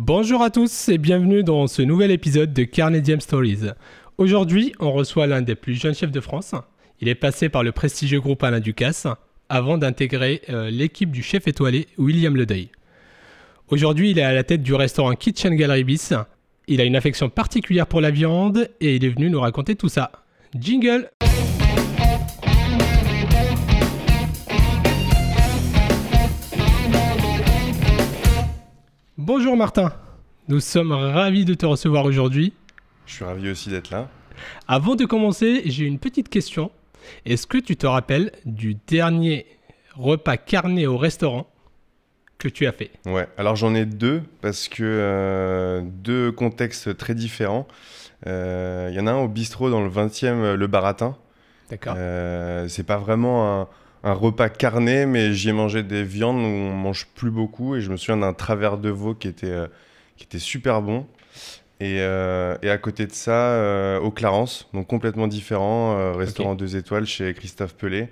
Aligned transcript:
Bonjour 0.00 0.42
à 0.42 0.50
tous 0.50 0.88
et 0.90 0.96
bienvenue 0.96 1.42
dans 1.42 1.66
ce 1.66 1.82
nouvel 1.82 2.12
épisode 2.12 2.52
de 2.52 2.62
Carnedium 2.62 3.20
Stories. 3.20 3.70
Aujourd'hui, 4.16 4.72
on 4.78 4.92
reçoit 4.92 5.26
l'un 5.26 5.42
des 5.42 5.56
plus 5.56 5.74
jeunes 5.74 5.96
chefs 5.96 6.12
de 6.12 6.20
France. 6.20 6.54
Il 7.00 7.08
est 7.08 7.16
passé 7.16 7.48
par 7.48 7.64
le 7.64 7.72
prestigieux 7.72 8.20
groupe 8.20 8.44
Alain 8.44 8.60
Ducasse 8.60 9.08
avant 9.48 9.76
d'intégrer 9.76 10.42
euh, 10.50 10.70
l'équipe 10.70 11.10
du 11.10 11.24
chef 11.24 11.48
étoilé 11.48 11.88
William 11.98 12.36
Ledeuil. 12.36 12.70
Aujourd'hui, 13.70 14.12
il 14.12 14.20
est 14.20 14.22
à 14.22 14.32
la 14.32 14.44
tête 14.44 14.62
du 14.62 14.72
restaurant 14.72 15.16
Kitchen 15.16 15.56
Gallery 15.56 15.82
Bis. 15.82 16.14
Il 16.68 16.80
a 16.80 16.84
une 16.84 16.94
affection 16.94 17.28
particulière 17.28 17.88
pour 17.88 18.00
la 18.00 18.12
viande 18.12 18.70
et 18.80 18.94
il 18.94 19.04
est 19.04 19.10
venu 19.10 19.30
nous 19.30 19.40
raconter 19.40 19.74
tout 19.74 19.88
ça. 19.88 20.12
Jingle 20.54 21.10
Bonjour 29.28 29.58
Martin, 29.58 29.92
nous 30.48 30.58
sommes 30.58 30.90
ravis 30.90 31.44
de 31.44 31.52
te 31.52 31.66
recevoir 31.66 32.06
aujourd'hui. 32.06 32.54
Je 33.04 33.12
suis 33.12 33.26
ravi 33.26 33.50
aussi 33.50 33.68
d'être 33.68 33.90
là. 33.90 34.08
Avant 34.66 34.94
de 34.94 35.04
commencer, 35.04 35.60
j'ai 35.66 35.84
une 35.84 35.98
petite 35.98 36.30
question. 36.30 36.70
Est-ce 37.26 37.46
que 37.46 37.58
tu 37.58 37.76
te 37.76 37.86
rappelles 37.86 38.32
du 38.46 38.78
dernier 38.86 39.44
repas 39.94 40.38
carné 40.38 40.86
au 40.86 40.96
restaurant 40.96 41.46
que 42.38 42.48
tu 42.48 42.66
as 42.66 42.72
fait? 42.72 42.90
Ouais, 43.04 43.28
alors 43.36 43.54
j'en 43.54 43.74
ai 43.74 43.84
deux 43.84 44.22
parce 44.40 44.66
que 44.66 44.82
euh, 44.82 45.82
deux 45.84 46.32
contextes 46.32 46.96
très 46.96 47.14
différents. 47.14 47.68
Euh, 48.26 48.88
Il 48.90 48.96
y 48.96 49.00
en 49.00 49.06
a 49.06 49.12
un 49.12 49.18
au 49.18 49.28
bistrot 49.28 49.68
dans 49.68 49.82
le 49.82 49.90
20e, 49.90 50.54
le 50.54 50.66
Baratin. 50.68 51.18
D'accord. 51.68 51.96
Euh, 51.98 52.66
c'est 52.68 52.82
pas 52.82 52.96
vraiment 52.96 53.60
un, 53.60 53.68
un 54.04 54.12
repas 54.12 54.48
carné, 54.48 55.06
mais 55.06 55.32
j'y 55.32 55.48
ai 55.48 55.52
mangé 55.52 55.82
des 55.82 56.04
viandes 56.04 56.36
où 56.36 56.40
on 56.40 56.72
mange 56.74 57.06
plus 57.14 57.30
beaucoup 57.30 57.76
et 57.76 57.80
je 57.80 57.90
me 57.90 57.96
souviens 57.96 58.18
d'un 58.18 58.32
travers 58.32 58.78
de 58.78 58.90
veau 58.90 59.14
qui 59.14 59.28
était, 59.28 59.50
euh, 59.50 59.66
qui 60.16 60.24
était 60.24 60.38
super 60.38 60.82
bon. 60.82 61.06
Et, 61.80 62.00
euh, 62.00 62.56
et 62.62 62.70
à 62.70 62.78
côté 62.78 63.06
de 63.06 63.12
ça, 63.12 63.52
euh, 63.52 64.00
au 64.00 64.10
Clarence, 64.10 64.68
donc 64.74 64.88
complètement 64.88 65.28
différent, 65.28 65.96
euh, 65.96 66.12
restaurant 66.12 66.52
Ok. 66.52 66.58
deux 66.58 66.76
étoiles 66.76 67.06
chez 67.06 67.32
Christophe 67.34 67.74
Pelé, 67.76 68.08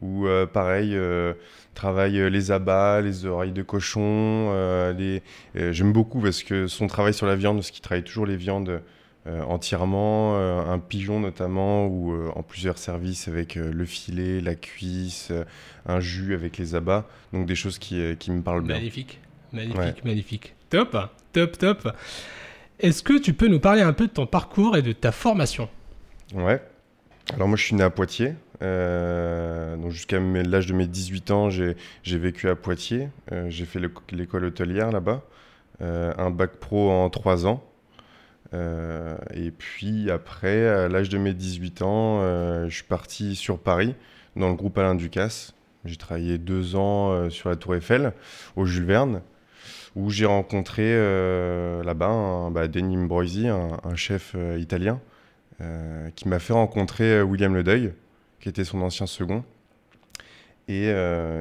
où 0.00 0.26
pareil, 0.52 0.98
travaille 1.74 2.30
les 2.30 2.50
abats, 2.50 3.00
les 3.00 3.24
oreilles 3.24 3.52
de 3.52 3.62
cochon. 3.62 4.52
les... 4.98 5.22
J'aime 5.54 5.92
beaucoup 5.92 6.20
parce 6.20 6.42
que 6.42 6.66
son 6.66 6.88
travail 6.88 7.14
sur 7.14 7.26
la 7.26 7.36
viande, 7.36 7.56
parce 7.56 7.70
qu'il 7.70 7.80
travaille 7.80 8.02
toujours 8.04 8.26
les 8.26 8.36
viandes 8.36 8.82
entièrement, 9.26 10.36
euh, 10.36 10.60
un 10.66 10.78
pigeon 10.78 11.18
notamment, 11.20 11.86
ou 11.86 12.12
euh, 12.12 12.30
en 12.34 12.42
plusieurs 12.42 12.78
services 12.78 13.26
avec 13.28 13.56
euh, 13.56 13.72
le 13.72 13.84
filet, 13.84 14.40
la 14.40 14.54
cuisse, 14.54 15.28
euh, 15.30 15.44
un 15.86 16.00
jus 16.00 16.34
avec 16.34 16.58
les 16.58 16.74
abats, 16.74 17.06
donc 17.32 17.46
des 17.46 17.54
choses 17.54 17.78
qui, 17.78 18.00
euh, 18.00 18.14
qui 18.14 18.30
me 18.30 18.42
parlent 18.42 18.62
bien. 18.62 18.76
Magnifique, 18.76 19.20
magnifique, 19.52 19.78
Ouais. 19.78 19.94
magnifique. 20.04 20.54
Top, 20.70 20.96
top, 21.32 21.56
top. 21.58 21.88
Est-ce 22.80 23.02
que 23.02 23.18
tu 23.18 23.32
peux 23.34 23.48
nous 23.48 23.60
parler 23.60 23.82
un 23.82 23.92
peu 23.92 24.06
de 24.08 24.12
ton 24.12 24.26
parcours 24.26 24.76
et 24.76 24.82
de 24.82 24.92
ta 24.92 25.12
formation? 25.12 25.68
Ouais. 26.34 26.60
Alors 27.32 27.48
moi 27.48 27.56
je 27.56 27.64
suis 27.64 27.74
né 27.74 27.82
à 27.82 27.90
Poitiers. 27.90 28.34
Euh, 28.62 29.76
donc 29.76 29.90
jusqu'à 29.90 30.18
l'âge 30.20 30.66
de 30.66 30.74
mes 30.74 30.86
18 30.86 31.30
ans, 31.30 31.48
j'ai 31.50 31.74
vécu 32.18 32.48
à 32.48 32.56
Poitiers. 32.56 33.08
Euh, 33.32 33.46
j'ai 33.48 33.64
fait 33.64 33.78
le- 33.78 33.92
l'école 34.12 34.44
hôtelière 34.44 34.90
là-bas. 34.90 35.22
Euh, 35.80 36.12
un 36.18 36.30
bac 36.30 36.56
pro 36.56 36.90
en 36.90 37.08
3 37.10 37.46
ans. 37.46 37.62
Euh, 38.54 39.16
et 39.32 39.50
puis 39.50 40.10
après, 40.10 40.66
à 40.66 40.88
l'âge 40.88 41.08
de 41.08 41.18
mes 41.18 41.34
18 41.34 41.82
ans, 41.82 42.20
euh, 42.22 42.68
je 42.68 42.74
suis 42.74 42.84
parti 42.84 43.34
sur 43.34 43.58
Paris, 43.58 43.94
dans 44.36 44.48
le 44.48 44.54
groupe 44.54 44.78
Alain 44.78 44.94
Ducasse. 44.94 45.54
J'ai 45.84 45.96
travaillé 45.96 46.38
deux 46.38 46.76
ans 46.76 47.12
euh, 47.12 47.30
sur 47.30 47.50
la 47.50 47.56
Tour 47.56 47.74
Eiffel, 47.74 48.12
au 48.56 48.64
Jules 48.64 48.84
Verne, 48.84 49.22
où 49.96 50.10
j'ai 50.10 50.26
rencontré 50.26 50.92
là-bas 51.84 52.50
bah, 52.50 52.68
Denis 52.68 52.96
Mbroisi, 52.96 53.48
un, 53.48 53.94
chef 53.94 54.34
italien, 54.58 55.00
qui 56.16 56.28
m'a 56.28 56.40
fait 56.40 56.52
rencontrer 56.52 57.22
William 57.22 57.54
Ledeuil, 57.54 57.92
qui 58.40 58.48
était 58.48 58.64
son 58.64 58.82
ancien 58.82 59.06
second. 59.06 59.44
Et, 60.66 60.92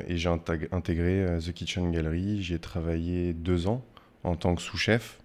j'ai 0.07 0.29
intég- 0.29 0.67
intégré 0.71 1.39
The 1.43 1.51
Kitchen 1.51 1.91
Gallery. 1.91 2.43
J'y 2.43 2.53
ai 2.53 2.59
travaillé 2.59 3.33
deux 3.33 3.65
ans 3.65 3.83
en 4.23 4.35
tant 4.35 4.53
que 4.53 4.61
sous-chef. 4.61 5.22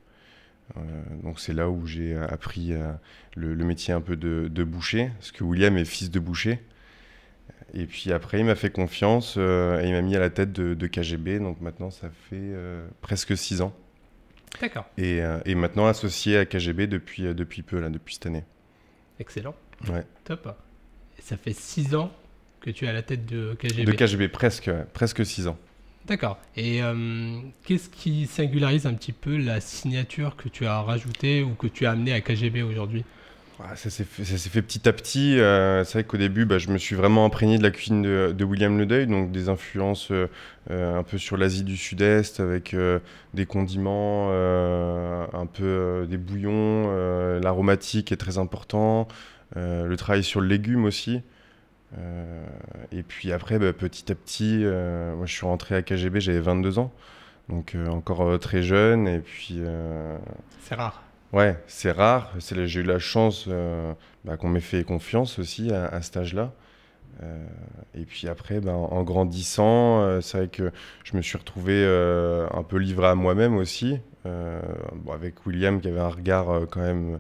Euh, 0.77 0.81
donc 1.23 1.41
c'est 1.41 1.55
là 1.55 1.71
où 1.71 1.87
j'ai 1.87 2.17
appris 2.17 2.73
euh, 2.73 2.93
le, 3.37 3.55
le 3.55 3.65
métier 3.65 3.95
un 3.95 4.01
peu 4.01 4.17
de, 4.17 4.49
de 4.51 4.65
boucher, 4.65 5.11
parce 5.19 5.33
que 5.33 5.45
William 5.45 5.77
est 5.79 5.85
fils 5.85 6.11
de 6.11 6.21
boucher. 6.21 6.61
Et 7.75 7.87
puis 7.87 8.13
après, 8.13 8.39
il 8.41 8.45
m'a 8.47 8.55
fait 8.55 8.71
confiance 8.71 9.35
euh, 9.37 9.81
et 9.83 9.89
il 9.89 9.93
m'a 9.93 10.01
mis 10.03 10.17
à 10.17 10.21
la 10.21 10.31
tête 10.31 10.53
de, 10.53 10.75
de 10.75 10.87
KGB. 10.87 11.39
Donc 11.39 11.61
maintenant, 11.61 11.91
ça 11.91 12.09
fait 12.09 12.37
euh, 12.37 12.87
presque 13.03 13.37
six 13.37 13.61
ans. 13.61 13.75
D'accord, 14.63 14.87
Et, 14.97 15.21
euh, 15.23 15.39
et 15.45 15.55
maintenant 15.55 15.87
associé 15.87 16.39
à 16.39 16.47
KGB 16.47 16.87
depuis, 16.87 17.27
euh, 17.27 17.35
depuis 17.35 17.63
peu, 17.63 17.79
là, 17.81 17.91
depuis 17.91 18.15
cette 18.15 18.27
année. 18.27 18.45
excellent. 19.21 19.55
Ouais. 19.89 20.05
Top. 20.25 20.49
Et 21.19 21.23
ça 21.23 21.37
fait 21.37 21.53
6 21.53 21.95
ans 21.95 22.11
que 22.61 22.71
tu 22.71 22.87
es 22.87 22.89
à 22.89 22.93
la 22.93 23.03
tête 23.03 23.27
de 23.27 23.55
KGB. 23.55 23.85
De 23.85 23.93
KGB, 23.93 24.29
presque, 24.29 24.71
presque 24.95 25.25
six 25.25 25.47
ans. 25.47 25.59
D'accord. 26.09 26.39
Et 26.57 26.83
euh, 26.83 27.39
qu'est-ce 27.65 27.91
qui 27.91 28.27
singularise 28.27 28.87
un 28.87 28.95
petit 28.95 29.13
peu 29.13 29.37
la 29.37 29.61
signature 29.61 30.37
que 30.37 30.49
tu 30.49 30.65
as 30.65 30.81
rajoutée 30.81 31.43
ou 31.43 31.51
que 31.51 31.67
tu 31.67 31.85
as 31.85 31.91
amenée 31.91 32.15
à 32.15 32.21
KGB 32.23 32.63
aujourd'hui? 32.63 33.05
Ça 33.75 33.91
s'est 33.91 34.05
fait, 34.05 34.63
petit 34.63 34.89
à 34.89 34.93
petit. 34.93 35.39
euh, 35.39 35.83
c'est 35.85 35.95
vrai 35.95 36.05
qu'au 36.05 36.17
début, 36.17 36.45
bah, 36.45 36.59
je 36.59 36.71
me 36.71 36.79
suis 36.79 36.95
vraiment 36.95 37.27
imprégné 37.27 37.59
de 37.59 37.63
la 37.65 37.73
cuisine 37.73 38.03
de, 38.03 38.33
de 38.33 38.45
William 38.45 38.79
Ledeuil, 38.79 39.09
donc 39.09 39.33
des 39.33 39.49
influences 39.49 40.13
euh, 40.13 40.29
un 40.71 41.03
peu 41.03 41.19
sur 41.19 41.37
l'Asie 41.37 41.65
du 41.65 41.77
Sud-Est, 41.77 42.39
avec 42.39 42.75
des 43.35 43.47
condiments, 43.47 44.31
un 44.31 45.47
peu 45.47 46.07
des 46.09 46.19
bouillons, 46.19 46.89
l'aromatique 47.41 48.13
est 48.13 48.17
très 48.17 48.39
important, 48.39 49.09
le 49.57 49.95
travail 49.97 50.23
sur 50.23 50.41
le 50.41 50.47
légume 50.47 50.85
aussi. 50.85 51.23
Euh, 51.97 52.45
et 52.93 53.03
puis 53.03 53.33
après, 53.33 53.59
bah, 53.59 53.73
petit 53.73 54.11
à 54.13 54.15
petit, 54.15 54.61
euh, 54.65 55.15
moi 55.17 55.27
je 55.27 55.33
suis 55.33 55.47
rentré 55.47 55.75
à 55.75 55.83
KGB, 55.83 56.21
j'avais 56.21 56.41
22 56.41 56.79
ans, 56.79 56.93
donc 57.49 57.75
euh, 57.75 57.89
encore 57.89 58.39
très 58.39 58.63
jeune, 58.63 59.09
et 59.09 59.21
puis... 59.21 59.61
C'est 60.61 60.75
rare. 60.75 61.03
Ouais, 61.33 61.59
c'est 61.67 61.93
rare. 61.93 62.33
J'ai 62.39 62.81
eu 62.81 62.83
la 62.83 62.99
chance 62.99 63.49
bah, 64.25 64.37
qu'on 64.37 64.49
m'ait 64.49 64.61
fait 64.61 64.85
confiance 64.85 65.39
aussi 65.39 65.73
à, 65.73 65.87
à 65.87 66.03
cet 66.03 66.17
âge-là. 66.17 66.53
Et 67.95 68.05
puis 68.05 68.29
après, 68.29 68.61
bah, 68.61 68.73
en, 68.73 69.03
grandissant, 69.03 70.21
c'est 70.23 70.39
vrai 70.39 70.49
que 70.49 70.71
je 71.05 71.17
me 71.17 71.23
suis 71.23 71.37
retrouvé 71.37 71.85
un 71.85 72.63
peu 72.63 72.79
livré 72.79 73.09
à 73.09 73.15
moi-même 73.15 73.57
aussi, 73.57 73.99
bon, 74.25 75.13
avec 75.13 75.45
William 75.47 75.81
qui 75.81 75.89
avait 75.89 76.01
un 76.01 76.09
regard 76.09 76.67
quand 76.71 76.81
même 76.81 77.19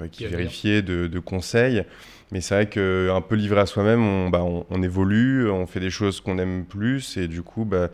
ouais, 0.00 0.08
qui 0.08 0.26
vérifiait 0.26 0.82
de, 0.82 1.06
de 1.06 1.18
conseils. 1.18 1.84
Mais 2.32 2.40
c'est 2.40 2.54
vrai 2.54 2.68
qu'un 2.68 3.20
peu 3.20 3.36
livré 3.36 3.60
à 3.60 3.66
soi-même, 3.66 4.02
on, 4.04 4.28
bah, 4.28 4.42
on, 4.42 4.66
on 4.70 4.82
évolue, 4.82 5.48
on 5.50 5.66
fait 5.66 5.80
des 5.80 5.90
choses 5.90 6.20
qu'on 6.20 6.38
aime 6.38 6.64
plus, 6.64 7.16
et 7.16 7.28
du 7.28 7.42
coup, 7.42 7.64
bah, 7.64 7.90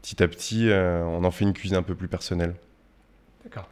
petit 0.00 0.22
à 0.22 0.28
petit, 0.28 0.68
euh, 0.70 1.04
on 1.04 1.24
en 1.24 1.30
fait 1.30 1.44
une 1.44 1.52
cuisine 1.52 1.76
un 1.76 1.82
peu 1.82 1.94
plus 1.94 2.08
personnelle. 2.08 2.54
D'accord. 3.44 3.68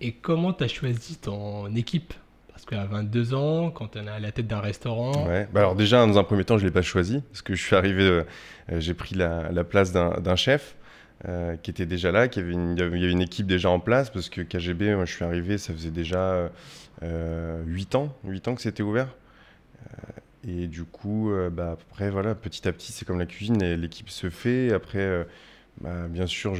Et 0.00 0.12
comment 0.12 0.52
tu 0.52 0.64
as 0.64 0.68
choisi 0.68 1.16
ton 1.16 1.74
équipe? 1.74 2.12
Parce 2.48 2.64
qu'à 2.64 2.84
22 2.84 3.34
ans, 3.34 3.70
quand 3.70 3.96
on 3.96 4.06
est 4.06 4.10
à 4.10 4.20
la 4.20 4.32
tête 4.32 4.46
d'un 4.46 4.60
restaurant, 4.60 5.26
Ouais. 5.26 5.48
Bah 5.52 5.60
alors 5.60 5.74
déjà, 5.74 6.04
dans 6.06 6.18
un 6.18 6.24
premier 6.24 6.44
temps, 6.44 6.58
je 6.58 6.64
ne 6.64 6.68
l'ai 6.68 6.72
pas 6.72 6.82
choisi, 6.82 7.22
parce 7.30 7.42
que 7.42 7.54
je 7.54 7.62
suis 7.62 7.74
arrivé, 7.74 8.02
euh, 8.02 8.24
euh, 8.70 8.80
j'ai 8.80 8.94
pris 8.94 9.14
la, 9.14 9.50
la 9.50 9.64
place 9.64 9.92
d'un 9.92 10.36
chef 10.36 10.76
euh, 11.28 11.56
qui 11.56 11.70
était 11.70 11.86
déjà 11.86 12.12
là, 12.12 12.28
qui 12.28 12.40
avait 12.40 12.52
une, 12.52 12.72
il 12.76 12.80
y 12.80 12.82
avait 12.82 13.10
une 13.10 13.20
équipe 13.20 13.46
déjà 13.46 13.70
en 13.70 13.80
place, 13.80 14.10
parce 14.10 14.28
que 14.28 14.40
KGB, 14.40 14.94
moi 14.94 15.04
je 15.04 15.14
suis 15.14 15.24
arrivé, 15.24 15.58
ça 15.58 15.72
faisait 15.72 15.90
déjà 15.90 16.50
euh, 17.02 17.62
8 17.66 17.94
ans, 17.96 18.14
8 18.24 18.48
ans 18.48 18.54
que 18.54 18.62
c'était 18.62 18.82
ouvert. 18.82 19.14
Euh, 19.80 20.12
et 20.48 20.66
du 20.68 20.84
coup, 20.84 21.32
euh, 21.32 21.50
bah, 21.50 21.72
après, 21.72 22.10
voilà, 22.10 22.34
petit 22.34 22.66
à 22.68 22.72
petit, 22.72 22.92
c'est 22.92 23.04
comme 23.04 23.18
la 23.18 23.26
cuisine, 23.26 23.58
l'équipe 23.74 24.10
se 24.10 24.30
fait. 24.30 24.72
Après, 24.72 25.26
bah, 25.80 26.08
bien 26.08 26.26
sûr, 26.26 26.54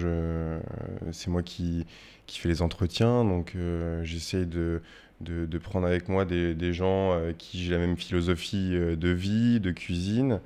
c'est 1.13 1.31
moi 1.31 1.43
qui, 1.43 1.87
qui 2.27 2.39
fais 2.39 2.49
les 2.49 2.63
entretiens, 2.63 3.25
donc 3.25 3.57
j'essaye 4.03 4.47
de, 4.47 4.83
de, 5.21 5.47
de 5.47 5.59
prendre 5.59 5.87
avec 5.87 6.09
moi 6.09 6.25
des, 6.25 6.55
des 6.55 6.73
gens 6.73 7.21
qui 7.39 7.63
j'ai 7.63 7.73
la 7.73 7.79
même 7.79 7.97
philosophie 7.97 8.71
de 8.73 9.09
vie, 9.09 9.61
de 9.61 9.71
cuisine. 9.71 10.41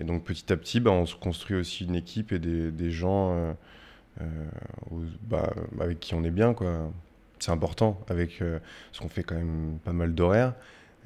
Et 0.00 0.04
donc 0.04 0.24
petit 0.24 0.52
à 0.52 0.56
petit, 0.56 0.80
bah, 0.80 0.90
on 0.92 1.06
se 1.06 1.16
construit 1.16 1.56
aussi 1.56 1.84
une 1.84 1.94
équipe 1.96 2.32
et 2.32 2.38
des, 2.38 2.70
des 2.70 2.90
gens 2.90 3.32
euh, 3.32 3.52
euh, 4.20 4.46
bah, 5.22 5.52
avec 5.80 6.00
qui 6.00 6.14
on 6.14 6.22
est 6.24 6.30
bien. 6.30 6.54
quoi. 6.54 6.90
C'est 7.40 7.50
important, 7.52 8.00
avec, 8.08 8.40
euh, 8.42 8.58
parce 8.90 9.00
qu'on 9.00 9.08
fait 9.08 9.22
quand 9.22 9.34
même 9.36 9.78
pas 9.84 9.92
mal 9.92 10.14
d'horaires. 10.14 10.54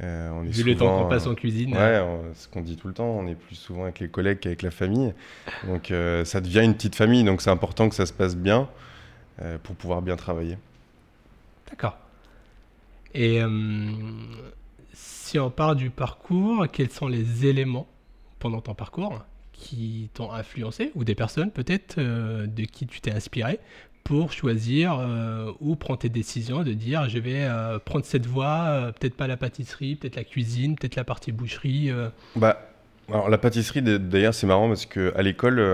On 0.01 0.43
est 0.45 0.49
vu 0.51 0.65
le 0.65 0.77
temps 0.77 0.99
qu'on 1.03 1.09
passe 1.09 1.27
en 1.29 1.35
cuisine, 1.37 1.75
Ouais, 1.77 2.01
on- 2.01 2.35
ce 2.35 2.49
qu'on 2.49 2.61
dit 2.63 2.77
tout 2.77 2.89
le 2.89 2.95
temps, 2.95 3.07
on 3.07 3.27
est 3.29 3.37
plus 3.37 3.55
souvent 3.55 3.85
avec 3.85 4.01
les 4.01 4.09
collègues 4.09 4.41
qu'avec 4.41 4.63
la 4.63 4.73
famille. 4.73 5.15
Donc 5.67 5.93
ça 6.25 6.41
devient 6.41 6.63
une 6.65 6.75
petite 6.75 6.97
famille, 6.97 7.23
donc 7.23 7.41
c'est 7.41 7.51
important 7.51 7.89
que 7.89 7.95
ça 7.95 8.05
se 8.07 8.13
passe 8.13 8.35
bien 8.37 8.69
pour 9.63 9.77
pouvoir 9.77 10.03
bien 10.03 10.17
travailler. 10.17 10.59
D'accord. 11.71 11.97
Et 13.15 13.41
si 14.93 15.39
on 15.39 15.51
part 15.51 15.77
du 15.77 15.91
parcours, 15.91 16.67
quels 16.73 16.91
sont 16.91 17.07
les 17.07 17.47
éléments 17.47 17.87
pendant 18.43 18.61
ton 18.61 18.75
parcours 18.75 19.25
qui 19.53 20.11
t'ont 20.15 20.33
influencé 20.33 20.91
ou 20.97 21.05
des 21.05 21.15
personnes 21.15 21.53
peut-être 21.53 21.97
euh, 21.99 22.47
de 22.49 22.65
qui 22.65 22.89
tu 22.89 23.01
t'es 23.01 23.13
inspiré 23.13 23.61
pour 24.03 24.33
choisir 24.33 24.99
ou 25.61 25.77
prendre 25.77 26.01
tes 26.01 26.09
décisions 26.09 26.65
de 26.65 26.73
dire 26.73 27.09
je 27.09 27.21
vais 27.21 27.47
prendre 27.85 28.05
cette 28.05 28.27
voie, 28.27 28.91
peut-être 28.99 29.15
pas 29.15 29.29
la 29.29 29.37
pâtisserie, 29.37 29.95
peut-être 29.95 30.17
la 30.17 30.25
cuisine, 30.25 30.75
peut-être 30.75 30.97
la 30.97 31.05
partie 31.05 31.31
boucherie 31.31 31.93
Bah, 32.35 32.69
alors 33.09 33.31
la 33.31 33.39
pâtisserie, 33.39 33.81
d'ailleurs, 33.81 34.35
c'est 34.35 34.49
marrant 34.49 34.67
parce 34.67 34.87
que 34.87 35.13
à 35.17 35.23
l'école, 35.23 35.65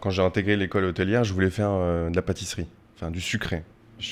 quand 0.00 0.10
j'ai 0.10 0.22
intégré 0.22 0.56
l'école 0.56 0.84
hôtelière, 0.84 1.24
je 1.24 1.34
voulais 1.34 1.50
faire 1.50 1.72
de 1.72 2.14
la 2.14 2.22
pâtisserie, 2.22 2.68
enfin 2.94 3.10
du 3.10 3.20
sucré. 3.20 3.64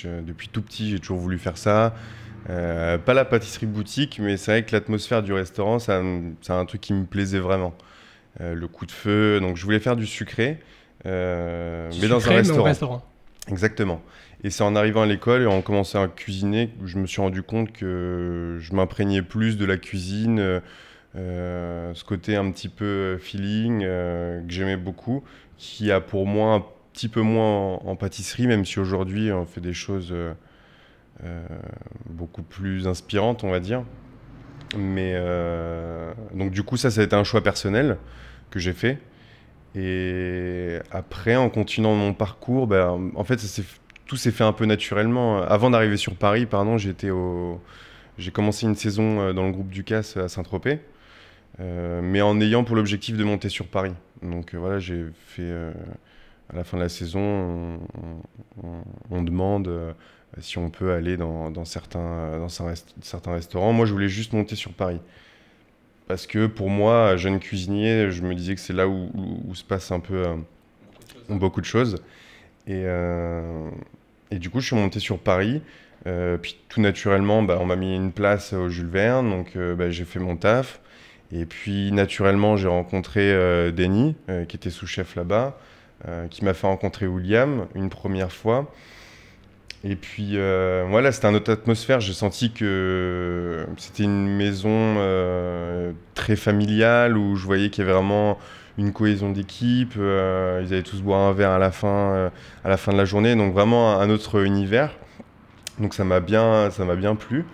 depuis 0.03 0.49
tout 0.49 0.61
petit, 0.61 0.91
j'ai 0.91 0.99
toujours 0.99 1.19
voulu 1.19 1.39
faire 1.39 1.57
ça. 1.57 1.95
Euh, 2.51 2.99
pas 2.99 3.15
la 3.15 3.25
pâtisserie 3.25 3.67
boutique, 3.67 4.19
mais 4.21 4.37
c'est 4.37 4.51
vrai 4.51 4.63
que 4.65 4.73
l'atmosphère 4.73 5.23
du 5.23 5.33
restaurant, 5.33 5.79
c'est 5.79 5.93
un, 5.93 6.65
truc 6.67 6.81
qui 6.81 6.93
me 6.93 7.05
plaisait 7.05 7.39
vraiment. 7.39 7.75
Euh, 8.41 8.55
le 8.55 8.67
coup 8.67 8.87
de 8.87 8.93
feu, 8.93 9.41
donc 9.41 9.57
je 9.57 9.65
voulais 9.65 9.79
faire 9.79 9.97
du 9.97 10.07
sucré, 10.07 10.59
euh, 11.07 11.91
mais 12.01 12.09
dans 12.09 12.27
un 12.29 12.35
restaurant. 12.35 13.03
Exactement. 13.49 14.01
Et 14.45 14.51
c'est 14.51 14.63
en 14.63 14.75
arrivant 14.75 15.03
à 15.03 15.07
l'école 15.07 15.43
et 15.43 15.47
en 15.47 15.61
commençant 15.63 16.03
à 16.03 16.09
cuisiner 16.09 16.71
que 16.81 16.87
je 16.87 16.99
me 16.99 17.07
suis 17.07 17.21
rendu 17.21 17.43
compte 17.43 17.73
que 17.73 18.57
je 18.61 18.73
m'imprégnais 18.73 19.23
plus 19.23 19.57
de 19.57 19.65
la 19.65 19.77
cuisine, 19.77 20.61
ce 21.15 22.05
côté 22.05 22.37
un 22.37 22.51
petit 22.51 22.69
peu 22.69 23.19
feeling 23.19 23.81
que 23.81 24.45
j'aimais 24.49 24.77
beaucoup, 24.77 25.23
qui 25.59 25.91
a 25.91 26.01
pour 26.01 26.27
moi 26.27 26.55
un 26.55 26.65
petit 26.93 27.09
peu 27.09 27.21
moins 27.21 27.75
en 27.85 27.97
pâtisserie, 27.97 28.47
même 28.47 28.65
si 28.65 28.81
aujourd'hui 28.81 29.33
on 29.33 29.45
fait 29.45 29.61
des 29.61 29.75
choses 29.75 30.15
euh, 31.25 31.47
beaucoup 32.07 32.43
plus 32.43 32.89
inspirante, 32.89 33.45
on 33.45 33.51
va 33.51 33.61
dire. 33.61 33.85
Mais 34.77 35.13
euh, 35.15 36.13
donc 36.35 36.51
du 36.51 36.63
coup, 36.63 36.77
ça, 36.77 36.91
ça 36.91 37.01
a 37.01 37.05
été 37.05 37.17
un 37.17 37.25
choix 37.25 37.43
personnel 37.43 37.99
que 38.51 38.59
j'ai 38.59 38.73
fait. 38.73 38.99
Et 39.75 40.79
après, 40.91 41.37
en 41.37 41.49
continuant 41.49 41.95
mon 41.95 42.15
parcours, 42.15 42.67
ben, 42.67 43.11
en 43.15 43.25
fait, 43.25 43.41
tout 44.07 44.17
s'est 44.17 44.31
fait 44.31 44.45
un 44.45 44.53
peu 44.53 44.67
naturellement. 44.67 45.43
Avant 45.43 45.71
d'arriver 45.71 45.97
sur 45.97 46.15
Paris, 46.15 46.47
pardon, 46.47 46.79
j'étais 46.79 47.11
au... 47.11 47.61
j'ai 48.19 48.31
commencé 48.31 48.67
une 48.67 48.75
saison 48.75 49.21
euh, 49.21 49.33
dans 49.33 49.45
le 49.47 49.53
groupe 49.53 49.71
Ducasse 49.71 50.17
à 50.17 50.29
Saint-Tropez, 50.29 50.81
mais 51.59 52.23
en 52.23 52.41
ayant 52.41 52.65
pour 52.65 52.77
l'objectif 52.77 53.17
de 53.17 53.25
monter 53.25 53.49
sur 53.49 53.67
Paris. 53.67 53.95
Donc 54.23 54.55
voilà, 54.55 54.79
j'ai 54.79 55.05
fait 55.27 55.51
à 56.51 56.57
la 56.57 56.65
fin 56.65 56.77
de 56.77 56.83
la 56.83 56.89
saison, 56.89 57.79
on 59.11 59.23
demande 59.23 59.71
si 60.41 60.59
on 60.59 60.71
peut 60.71 60.93
aller 60.93 61.17
dans, 61.17 61.65
certains, 61.65 62.39
dans 62.39 62.49
certains 62.49 63.33
restaurants. 63.33 63.73
Moi, 63.73 63.87
je 63.87 63.93
voulais 63.93 64.09
juste 64.09 64.33
monter 64.33 64.57
sur 64.57 64.73
Paris. 64.73 65.01
Parce 66.09 66.27
que 66.27 66.47
pour 66.47 66.69
moi, 66.69 67.17
jeune 67.17 67.39
cuisinier, 67.39 68.11
je 68.11 68.23
me 68.23 68.35
disais 68.35 68.55
que 68.55 68.61
c'est 68.61 68.73
là 68.73 68.89
où, 68.89 69.11
se 69.55 69.65
passe 69.65 69.91
un 69.93 70.01
peu 70.01 70.27
euh, 70.27 70.37
beaucoup 71.29 71.61
de 71.61 71.67
choses. 71.67 71.97
Et, 72.67 72.83
euh, 72.85 73.71
et, 74.31 74.39
du 74.39 74.51
coup, 74.51 74.61
je 74.61 74.67
suis 74.67 74.77
monté 74.77 75.01
sur 75.01 75.19
Paris. 75.19 75.63
Euh, 76.07 76.37
puis 76.37 76.59
tout 76.69 76.81
naturellement, 76.81 77.43
bah, 77.43 77.59
on 77.61 77.67
m'a 77.67 77.77
mis 77.77 77.95
une 77.95 78.13
place 78.13 78.53
au 78.53 78.69
Jules 78.69 78.89
Verne, 78.89 79.31
donc 79.31 79.57
bah, 79.57 79.91
j'ai 79.91 80.05
fait 80.05 80.19
mon 80.19 80.37
taf. 80.37 80.81
Et 81.31 81.47
puis 81.47 81.93
naturellement, 81.93 82.59
j'ai 82.59 82.69
rencontré 82.69 83.33
Denis, 83.73 84.15
qui 84.49 84.57
était 84.57 84.69
sous-chef 84.69 85.17
là-bas, 85.17 85.59
qui 86.29 86.45
m'a 86.45 86.53
fait 86.53 86.67
rencontrer 86.67 87.07
William 87.07 87.69
une 87.75 87.89
première 87.89 88.33
fois. 88.33 88.71
Et 89.85 89.97
puis 89.97 90.33
euh, 90.35 90.85
voilà, 90.89 91.11
c'était 91.11 91.29
une 91.29 91.37
autre 91.37 91.53
atmosphère. 91.53 92.01
J'ai 92.01 92.13
senti 92.13 92.53
que 92.53 93.67
c'était 93.79 94.05
une 94.05 94.29
maison 94.29 94.71
euh, 94.71 95.93
très 96.15 96.37
familiale 96.37 97.19
où 97.19 97.35
je 97.35 97.45
voyais 97.45 97.69
qu'il 97.69 97.83
y 97.83 97.85
avait 97.85 97.95
vraiment 97.95 98.39
une 98.79 98.93
cohésion 98.93 99.31
d'équipe. 99.31 99.95
Euh, 99.99 100.63
ils 100.65 100.73
allaient 100.73 100.85
tous 100.85 101.03
boire 101.03 101.21
un 101.21 101.33
verre 101.33 101.51
à 101.51 101.59
la 101.59 101.73
fin, 101.73 102.31
à 102.65 102.69
la 102.69 102.77
fin 102.77 102.93
de 102.93 102.97
la 102.97 103.05
journée, 103.05 103.35
donc 103.35 103.53
vraiment 103.53 103.99
un, 103.99 104.09
autre 104.09 104.45
univers. 104.45 104.93
Donc 105.81 105.95
ça 105.95 106.05
m'a 106.05 106.21
bien, 106.21 106.69
bien 106.97 107.17
plu. 107.17 107.45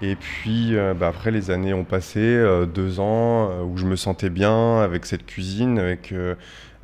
Et 0.00 0.14
puis 0.14 0.76
bah, 0.96 1.08
après, 1.08 1.32
les 1.32 1.50
années 1.50 1.74
ont 1.74 1.84
passé, 1.84 2.40
deux 2.72 3.00
ans 3.00 3.50
où 3.64 3.76
je 3.76 3.84
me 3.84 3.96
sentais 3.96 4.30
bien 4.30 4.80
avec 4.80 5.06
cette 5.06 5.26
cuisine, 5.26 5.80
avec 5.80 6.14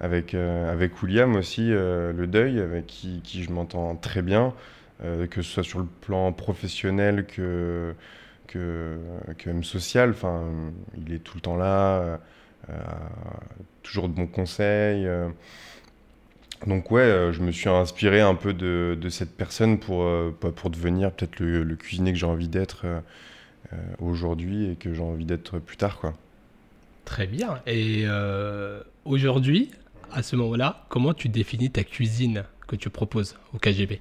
avec, 0.05 0.35
euh, 0.35 0.71
avec 0.71 1.03
William 1.03 1.35
aussi, 1.35 1.73
euh, 1.73 2.13
le 2.13 2.27
deuil, 2.27 2.61
avec 2.61 2.87
qui, 2.87 3.23
je 3.25 3.51
m'entends 3.51 3.97
très 3.97 4.21
bien, 4.21 4.53
euh, 5.03 5.27
que 5.27 5.41
ce 5.41 5.51
soit 5.51 5.63
sur 5.63 5.79
le 5.79 5.87
plan 6.03 6.31
professionnel 6.31 7.25
que, 7.25 7.95
que, 8.47 8.99
même 9.47 9.65
social. 9.65 10.11
Enfin, 10.11 10.45
il 10.99 11.15
est 11.15 11.21
tout 11.21 11.39
le 11.39 11.41
temps 11.41 11.57
là, 11.57 12.21
toujours 13.83 14.09
de 14.09 14.15
bons 14.15 14.27
conseils. 14.27 15.09
Donc 16.67 16.91
ouais, 16.91 17.31
je 17.33 17.41
me 17.41 17.51
suis 17.51 17.71
inspiré 17.71 18.21
un 18.21 18.35
peu 18.35 18.53
de, 18.53 19.09
cette 19.09 19.35
personne 19.35 19.79
pour, 19.79 20.07
pour 20.35 20.71
devenir 20.71 21.13
peut-être 21.13 21.41
le, 21.41 21.63
le, 21.63 21.77
cuisinier 21.77 22.13
que 22.13 22.19
j'ai 22.19 22.27
envie 22.27 22.49
d'être 22.49 22.85
aujourd'hui 24.01 24.71
et 24.71 24.77
que 24.77 24.93
j'ai 24.93 25.03
envie 25.03 25.25
d'être 25.25 25.59
plus 25.61 25.79
tard. 25.79 25.99
quoi. 25.99 26.13
Très 27.07 27.27
bien. 27.27 27.61
Et 27.67 28.05
aujourd'hui, 29.07 29.71
à 30.13 30.23
ce 30.23 30.37
moment-là, 30.37 30.85
comment 30.89 31.15
tu 31.15 31.29
définis 31.29 31.71
ta 31.71 31.85
cuisine 31.85 32.45
que 32.67 32.77
tu 32.77 32.91
proposes 32.91 33.37
au 33.53 33.59
KGB 33.59 34.01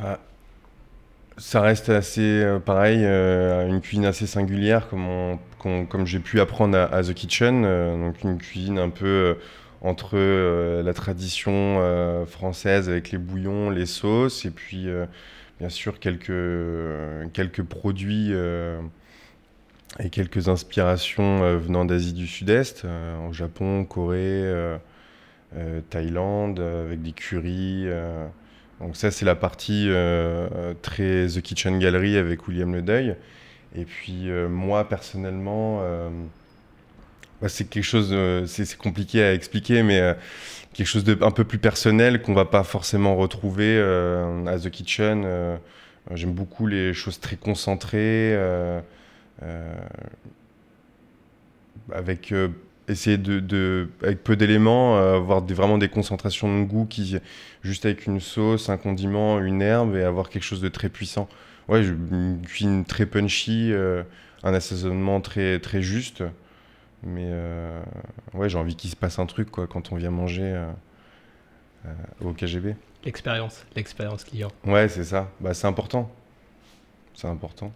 bah, 0.00 0.20
Ça 1.36 1.60
reste 1.60 1.88
assez 1.88 2.20
euh, 2.20 2.58
pareil, 2.58 3.00
euh, 3.02 3.68
une 3.68 3.80
cuisine 3.80 4.06
assez 4.06 4.26
singulière, 4.26 4.88
comme, 4.88 5.38
comme 5.58 6.06
j'ai 6.06 6.20
pu 6.20 6.40
apprendre 6.40 6.78
à, 6.78 7.02
The 7.02 7.14
Kitchen. 7.14 7.64
Euh, 7.64 7.96
donc 7.96 8.22
une 8.22 8.38
cuisine 8.38 8.78
un 8.78 8.90
peu 8.90 9.36
entre 9.82 10.16
la 10.82 10.94
tradition 10.94 11.78
française 12.26 12.88
avec 12.88 13.10
les 13.12 13.18
bouillons, 13.18 13.70
les 13.70 13.86
sauces, 13.86 14.44
et 14.44 14.50
puis 14.50 14.88
bien 15.60 15.68
sûr 15.68 16.00
quelques, 16.00 16.32
quelques 17.34 17.62
produits 17.62 18.32
et 19.98 20.10
quelques 20.10 20.48
inspirations 20.48 21.42
euh, 21.42 21.56
venant 21.56 21.84
d'Asie 21.84 22.12
du 22.12 22.26
Sud-Est, 22.26 22.84
euh, 22.84 23.28
au 23.28 23.32
Japon, 23.32 23.84
Corée, 23.84 24.18
euh, 24.20 24.78
Thaïlande, 25.90 26.60
avec 26.60 27.02
des 27.02 27.12
curries. 27.12 27.86
donc 28.80 28.96
ça, 28.96 29.10
c'est 29.10 29.24
la 29.24 29.36
partie 29.36 29.88
très 30.82 31.28
The 31.28 31.40
Kitchen 31.40 31.78
Gallery 31.78 32.18
avec 32.18 32.46
William 32.46 32.74
Le 32.74 32.82
Deuil. 32.82 33.16
Et 33.74 33.84
puis 33.86 34.28
moi, 34.50 34.86
personnellement, 34.86 35.80
bah, 37.40 37.48
c'est 37.48 37.70
quelque 37.70 37.84
chose, 37.84 38.14
c'est 38.46 38.76
compliqué 38.76 39.22
à 39.22 39.32
expliquer, 39.32 39.82
mais 39.82 40.14
quelque 40.74 40.88
chose 40.88 41.04
de 41.04 41.16
un 41.22 41.30
peu 41.30 41.44
plus 41.44 41.58
personnel 41.58 42.20
qu'on 42.20 42.34
va 42.34 42.44
pas 42.44 42.64
forcément 42.64 43.16
retrouver 43.16 43.80
à 43.80 44.58
The 44.58 44.68
Kitchen. 44.68 45.26
J'aime 46.12 46.32
beaucoup 46.32 46.66
les 46.66 46.92
choses 46.92 47.18
très 47.18 47.36
concentrées. 47.36 48.36
Euh, 49.42 49.74
avec 51.92 52.32
euh, 52.32 52.48
essayer 52.88 53.18
de, 53.18 53.88
avec 54.02 54.24
peu 54.24 54.34
d'éléments, 54.36 54.96
euh, 54.96 55.16
avoir 55.16 55.42
des, 55.42 55.54
vraiment 55.54 55.78
des 55.78 55.88
concentrations 55.88 56.60
de 56.60 56.64
goût 56.64 56.86
qui, 56.86 57.18
juste 57.62 57.84
avec 57.84 58.06
une 58.06 58.20
sauce, 58.20 58.68
un 58.68 58.76
condiment, 58.76 59.40
une 59.40 59.62
herbe, 59.62 59.94
et 59.96 60.02
avoir 60.02 60.28
quelque 60.30 60.42
chose 60.42 60.60
de 60.60 60.68
très 60.68 60.88
puissant. 60.88 61.28
Ouais, 61.68 61.84
une 61.84 62.40
cuisine 62.42 62.84
très 62.84 63.06
punchy, 63.06 63.72
un 64.44 64.54
assaisonnement 64.54 65.20
très, 65.20 65.58
très 65.58 65.82
juste. 65.82 66.22
Mais 67.02 67.28
ouais, 68.34 68.48
j'ai 68.48 68.56
envie 68.56 68.76
qu'il 68.76 68.88
se 68.88 68.94
passe 68.94 69.18
un 69.18 69.26
truc 69.26 69.50
quoi, 69.50 69.66
quand 69.66 69.90
on 69.90 69.96
vient 69.96 70.12
manger 70.12 70.64
au 72.20 72.32
KGB. 72.32 72.76
L'expérience, 73.04 73.64
l'expérience 73.74 74.22
client. 74.22 74.52
Ouais, 74.64 74.88
c'est 74.88 75.02
ça. 75.02 75.28
Bah, 75.40 75.54
c'est 75.54 75.66
important. 75.66 76.08
C'est 77.14 77.26
important. 77.26 77.72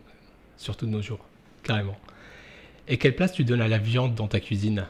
Surtout 0.56 0.86
de 0.86 0.92
nos 0.92 1.02
jours 1.02 1.29
carrément. 1.62 1.96
Et 2.88 2.98
quelle 2.98 3.14
place 3.14 3.32
tu 3.32 3.44
donnes 3.44 3.60
à 3.60 3.68
la 3.68 3.78
viande 3.78 4.14
dans 4.14 4.26
ta 4.26 4.40
cuisine? 4.40 4.84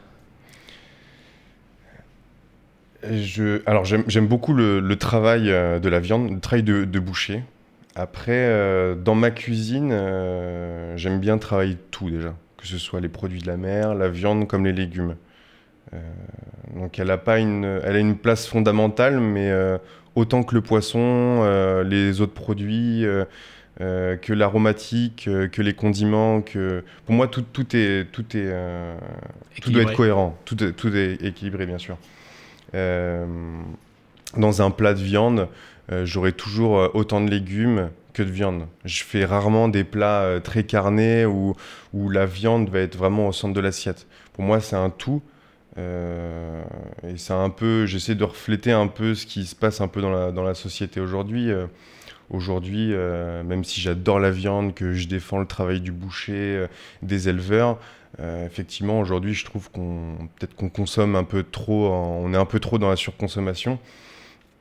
Je, 3.03 3.63
alors 3.67 3.85
j'aime 3.85 4.27
beaucoup 4.27 4.53
le, 4.53 4.95
travail 4.97 5.51
euh, 5.51 5.79
de 5.79 5.89
la 5.89 6.01
viande, 6.01 6.31
le 6.31 6.41
travail 6.41 6.63
de, 6.63 6.99
boucher. 6.99 7.43
Après, 7.95 8.33
euh, 8.33 8.95
dans 8.95 9.15
ma 9.15 9.31
cuisine, 9.31 9.91
euh, 9.93 10.97
j'aime 10.97 11.19
bien 11.19 11.39
travailler 11.39 11.77
tout 11.91 12.11
déjà, 12.11 12.35
que 12.59 12.67
ce 12.67 12.79
soit 12.79 13.01
les 13.01 13.09
produits 13.09 13.41
de 13.41 13.47
la 13.47 13.57
mer, 13.57 13.95
la 13.95 14.09
viande 14.09 14.47
comme 14.47 14.65
les 14.65 14.73
légumes. 14.73 15.17
donc 16.77 16.99
elle 16.99 17.11
a 17.11 17.19
pas 17.19 17.39
une, 17.39 17.65
elle 17.65 17.97
a 17.97 17.99
une 17.99 18.17
place 18.17 18.47
fondamentale, 18.47 19.19
mais 19.19 19.51
autant 20.15 20.43
que 20.43 20.55
le 20.55 20.61
poisson, 20.61 21.83
les 21.85 22.21
autres 22.21 22.35
produits. 22.35 23.07
Euh, 23.81 24.17
que 24.17 24.35
l'aromatique, 24.35 25.27
euh, 25.27 25.49
que 25.49 25.63
les 25.63 25.73
condiments, 25.73 26.43
que 26.43 26.85
pour 27.07 27.15
moi 27.15 27.29
tout, 27.29 27.41
tout 27.41 27.75
est 27.75 28.05
tout 28.13 28.37
est 28.37 28.51
euh, 28.53 28.95
tout 29.63 29.71
doit 29.71 29.83
être 29.83 29.95
cohérent, 29.95 30.37
tout 30.45 30.63
est, 30.63 30.73
tout 30.73 30.95
est 30.95 31.23
équilibré 31.23 31.65
bien 31.65 31.79
sûr. 31.79 31.97
dans 32.75 34.63
un 34.63 34.71
plat 34.71 34.93
de 34.93 35.01
viande, 35.01 35.49
j'aurai 36.03 36.33
toujours 36.33 36.91
autant 36.95 37.23
de 37.23 37.31
légumes 37.31 37.89
que 38.13 38.23
de 38.23 38.31
viande. 38.31 38.67
Je 38.85 39.03
fais 39.03 39.25
rarement 39.25 39.69
des 39.69 39.85
plats 39.85 40.41
très 40.43 40.65
carnés 40.65 41.25
où, 41.25 41.57
où 41.95 42.11
la 42.11 42.27
viande 42.27 42.69
va 42.69 42.81
être 42.81 42.97
vraiment 42.97 43.29
au 43.29 43.33
centre 43.33 43.55
de 43.55 43.61
l'assiette. 43.61 44.07
Pour 44.35 44.45
moi, 44.45 44.61
c'est 44.61 44.77
un 44.77 44.91
tout. 44.91 45.23
et 45.79 47.17
c'est 47.17 47.33
un 47.33 47.51
peu, 47.51 47.87
j'essaie 47.87 48.15
de 48.15 48.25
refléter 48.25 48.73
un 48.73 48.89
peu 48.89 49.15
ce 49.15 49.25
qui 49.27 49.47
se 49.47 49.57
passe 49.57 49.81
un 49.81 49.89
peu 49.89 50.03
dans 50.03 50.11
la, 50.11 50.33
dans 50.33 50.45
la 50.45 50.55
société 50.55 51.01
aujourd'hui. 51.01 51.51
Aujourd'hui, 52.31 52.95
même 53.45 53.65
si 53.65 53.81
j'adore 53.81 54.21
la 54.21 54.31
viande, 54.31 54.75
que 54.75 54.93
je 54.93 55.09
défends 55.09 55.39
le 55.39 55.47
travail 55.47 55.81
du 55.81 55.91
boucher, 55.91 56.67
des 57.03 57.29
éleveurs, 57.29 57.79
effectivement, 58.21 59.01
aujourd'hui, 59.01 59.35
je 59.35 59.45
trouve 59.45 59.71
qu'on 59.71 60.29
peut-être 60.39 60.55
qu'on 60.55 60.69
consomme 60.69 61.17
un 61.17 61.25
peu 61.25 61.43
trop, 61.43 61.89
on 61.89 62.33
est 62.33 62.37
un 62.37 62.45
peu 62.45 62.61
trop 62.61 62.79
dans 62.79 62.89
la 62.89 62.97
surconsommation. 62.97 63.79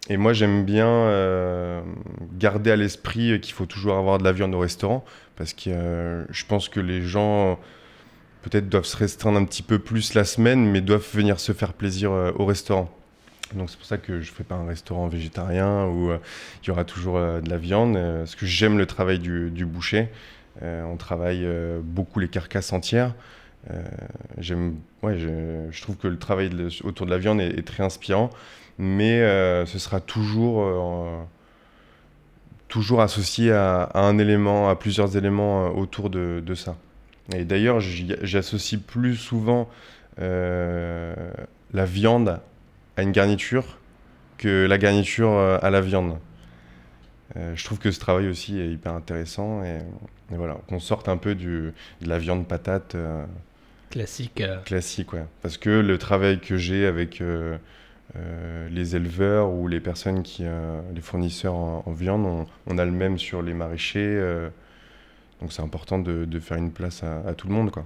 Et 0.09 0.17
moi, 0.17 0.33
j'aime 0.33 0.65
bien 0.65 0.87
euh, 0.87 1.81
garder 2.37 2.71
à 2.71 2.75
l'esprit 2.75 3.39
qu'il 3.41 3.53
faut 3.53 3.67
toujours 3.67 3.95
avoir 3.95 4.17
de 4.17 4.23
la 4.23 4.31
viande 4.31 4.55
au 4.55 4.59
restaurant, 4.59 5.05
parce 5.35 5.53
que 5.53 5.69
euh, 5.69 6.25
je 6.31 6.45
pense 6.45 6.67
que 6.67 6.79
les 6.79 7.03
gens 7.03 7.59
peut-être 8.41 8.69
doivent 8.69 8.85
se 8.85 8.97
restreindre 8.97 9.37
un 9.37 9.45
petit 9.45 9.61
peu 9.61 9.77
plus 9.77 10.15
la 10.15 10.23
semaine, 10.23 10.65
mais 10.65 10.81
doivent 10.81 11.07
venir 11.13 11.39
se 11.39 11.51
faire 11.51 11.73
plaisir 11.73 12.11
euh, 12.11 12.31
au 12.35 12.45
restaurant. 12.45 12.89
Donc 13.55 13.69
c'est 13.69 13.77
pour 13.77 13.85
ça 13.85 13.97
que 13.97 14.21
je 14.21 14.29
ne 14.29 14.35
fais 14.35 14.43
pas 14.43 14.55
un 14.55 14.67
restaurant 14.67 15.07
végétarien 15.07 15.85
où 15.87 16.11
il 16.11 16.67
y 16.67 16.71
aura 16.71 16.83
toujours 16.83 17.15
de 17.15 17.49
la 17.49 17.57
viande, 17.57 17.95
parce 17.95 18.35
que 18.35 18.45
j'aime 18.45 18.77
le 18.77 18.85
travail 18.85 19.19
du, 19.19 19.65
boucher. 19.65 20.09
on 20.61 20.95
travaille 20.97 21.47
beaucoup 21.81 22.19
les 22.19 22.27
carcasses 22.27 22.73
entières. 22.73 23.13
j'aime, 24.37 24.75
ouais, 25.01 25.17
je, 25.17 25.81
trouve 25.81 25.97
que 25.97 26.07
le 26.07 26.19
travail 26.19 26.51
autour 26.83 27.05
de 27.05 27.11
la 27.11 27.17
viande 27.17 27.41
est 27.41 27.65
très 27.65 27.83
inspirant 27.83 28.29
mais 28.79 29.21
euh, 29.21 29.65
ce 29.65 29.77
sera 29.77 29.99
toujours, 29.99 30.63
euh, 30.63 31.21
toujours 32.69 33.01
associé 33.01 33.51
à, 33.51 33.91
un 33.93 34.17
élément, 34.17 34.69
à 34.69 34.75
plusieurs 34.75 35.17
éléments 35.17 35.65
euh, 35.65 35.69
autour 35.69 36.09
de, 36.09 36.55
ça. 36.55 36.77
Et 37.35 37.43
d'ailleurs, 37.43 37.79
j'associe 37.81 38.81
plus 38.81 39.15
souvent 39.15 39.69
la 40.17 41.85
viande 41.85 42.39
à 42.99 43.03
une 43.03 43.11
garniture 43.11 43.79
que 44.37 44.65
la 44.65 44.77
garniture 44.77 45.31
à 45.31 45.69
la 45.69 45.81
viande. 45.81 46.17
je 47.35 47.63
trouve 47.63 47.77
que 47.77 47.91
ce 47.91 47.99
travail 47.99 48.27
aussi 48.27 48.59
est 48.59 48.69
hyper 48.69 48.93
intéressant 48.93 49.63
et, 49.63 49.79
voilà, 50.29 50.57
qu'on 50.67 50.79
sorte 50.79 51.09
un 51.09 51.17
peu 51.17 51.35
du, 51.35 51.73
de 52.01 52.07
la 52.07 52.19
viande 52.19 52.47
patate. 52.47 52.95
classique. 53.89 54.41
Classique, 54.63 55.11
ouais. 55.13 55.25
Parce 55.41 55.57
que 55.57 55.69
le 55.69 55.97
travail 55.97 56.39
que 56.39 56.55
j'ai 56.55 56.85
avec 56.85 57.21
euh, 58.15 58.67
les 58.69 58.95
éleveurs 58.95 59.51
ou 59.51 59.67
les 59.67 59.79
personnes 59.79 60.23
qui, 60.23 60.43
euh, 60.43 60.81
les 60.95 61.01
fournisseurs 61.01 61.53
en, 61.53 61.91
viande, 61.91 62.47
on, 62.65 62.77
a 62.79 62.85
le 62.85 62.91
même 62.91 63.19
sur 63.19 63.43
les 63.43 63.53
maraîchers. 63.53 63.99
Euh, 63.99 64.49
donc 65.41 65.53
c'est 65.53 65.61
important 65.61 65.99
de, 65.99 66.39
faire 66.39 66.57
une 66.57 66.71
place 66.71 67.03
à, 67.03 67.33
tout 67.35 67.47
le 67.47 67.53
monde. 67.53 67.69
Quoi. 67.69 67.83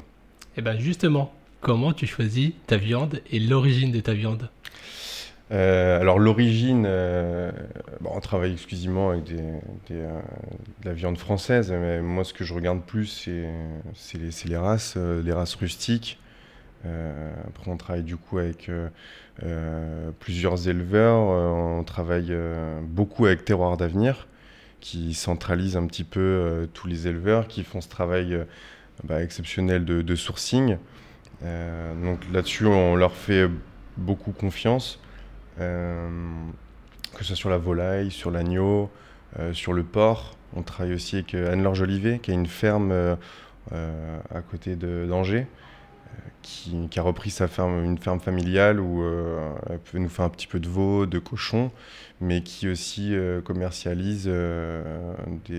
Et 0.55 0.59
eh 0.59 0.61
bien 0.61 0.77
justement, 0.79 1.33
comment 1.59 1.91
tu 1.91 2.07
choisis 2.07 2.53
ta 2.67 2.77
viande 2.77 3.21
et 3.31 3.39
l'origine 3.39 3.91
de 3.91 3.99
ta 3.99 4.13
viande? 4.13 4.49
Alors 5.51 6.17
l'origine, 6.17 6.87
on 8.03 8.19
travaille 8.19 8.53
exclusivement 8.53 9.11
avec 9.11 9.25
des, 9.25 9.95
de 9.95 10.09
la 10.83 10.93
viande 10.93 11.17
française, 11.17 11.71
mais 11.71 12.01
moi 12.01 12.23
ce 12.23 12.33
que 12.33 12.43
je 12.43 12.53
regarde 12.55 12.81
plus 12.81 13.29
c'est 13.93 14.17
les, 14.47 14.57
races, 14.57 14.95
les 14.97 15.31
races 15.31 15.53
rustiques. 15.53 16.19
après 16.83 17.69
on 17.69 17.77
travaille 17.77 18.03
du 18.03 18.17
coup 18.17 18.39
avec 18.39 18.69
euh, 19.41 20.11
plusieurs 20.19 20.67
éleveurs. 20.67 21.31
Euh, 21.31 21.79
on 21.79 21.83
travaille 21.83 22.27
euh, 22.29 22.79
beaucoup 22.83 23.25
avec 23.25 23.45
Terroir 23.45 23.77
d'Avenir, 23.77 24.27
qui 24.79 25.13
centralise 25.13 25.75
un 25.75 25.87
petit 25.87 26.03
peu 26.03 26.67
tous 26.73 26.87
les 26.87 27.07
éleveurs, 27.07 27.47
qui 27.47 27.63
font 27.63 27.81
ce 27.81 27.89
travail 27.89 28.37
bah, 29.03 29.23
exceptionnel 29.23 29.85
de, 29.85 30.15
sourcing. 30.15 30.77
donc 31.41 32.19
là-dessus, 32.31 32.65
on 32.65 32.95
leur 32.95 33.15
fait 33.15 33.49
beaucoup 33.97 34.31
confiance, 34.31 34.99
que 35.57 37.19
ce 37.19 37.23
soit 37.23 37.35
sur 37.35 37.49
la 37.49 37.57
volaille, 37.57 38.11
sur 38.11 38.31
l'agneau, 38.31 38.89
sur 39.53 39.73
le 39.73 39.83
porc. 39.83 40.35
On 40.55 40.61
travaille 40.61 40.93
aussi 40.93 41.17
avec 41.17 41.33
Anne-Laure 41.33 41.75
Jolivet, 41.75 42.19
qui 42.19 42.31
a 42.31 42.33
une 42.33 42.47
ferme 42.47 43.17
à 43.71 44.41
côté 44.49 44.75
d'Angers 44.75 45.47
qui, 46.43 46.99
a 46.99 47.01
repris 47.01 47.31
sa 47.31 47.47
ferme, 47.47 47.83
une 47.83 47.97
ferme 47.97 48.19
familiale 48.19 48.79
où 48.79 49.01
euh, 49.01 49.53
elle 49.69 49.79
peut 49.79 49.97
nous 49.97 50.09
faire 50.09 50.25
un 50.25 50.29
petit 50.29 50.47
peu 50.47 50.59
de 50.59 50.67
veau, 50.67 51.05
de 51.05 51.17
cochon, 51.17 51.71
mais 52.21 52.43
qui 52.43 52.67
aussi 52.67 53.15
euh, 53.15 53.41
commercialise, 53.41 54.25
euh, 54.27 55.13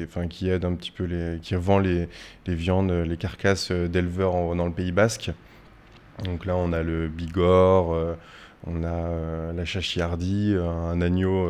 enfin 0.05 0.29
qui 0.29 0.49
aide 0.49 0.65
un 0.65 0.75
petit 0.75 0.91
peu 0.91 1.05
les, 1.05 1.41
qui 1.41 1.55
vend 1.55 1.79
les 1.79 2.09
viandes, 2.47 2.93
les 2.93 3.17
carcasses 3.17 3.73
d'éleveurs 3.73 4.55
dans 4.55 4.67
le 4.67 4.73
Pays 4.73 4.93
Basque. 4.93 5.33
Donc 6.23 6.47
là, 6.47 6.57
on 6.57 6.73
a 6.73 6.83
le 6.83 7.09
Bigorre, 7.09 8.17
on 8.67 8.85
a 8.85 9.53
la 9.53 9.65
Chachiardi, 9.65 10.55
un 10.57 11.01
agneau 11.01 11.49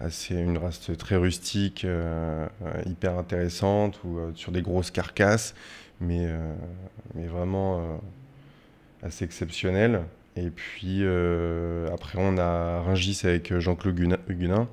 assez 0.00 0.34
une 0.34 0.58
race 0.58 0.90
très 0.98 1.16
rustique, 1.16 1.86
hyper 2.84 3.18
intéressante, 3.18 3.98
ou 4.04 4.18
sur 4.34 4.52
des 4.52 4.60
grosses 4.60 4.90
carcasses, 4.90 5.54
mais, 6.00 6.28
mais 7.14 7.26
vraiment 7.26 7.98
assez 9.02 9.24
exceptionnel. 9.24 10.02
Et 10.36 10.50
puis 10.50 11.00
euh, 11.00 11.88
après, 11.92 12.18
on 12.20 12.36
a 12.36 12.82
Ringis 12.82 13.22
avec 13.24 13.58
Jean-Claude 13.58 14.18
Huguenin, 14.28 14.68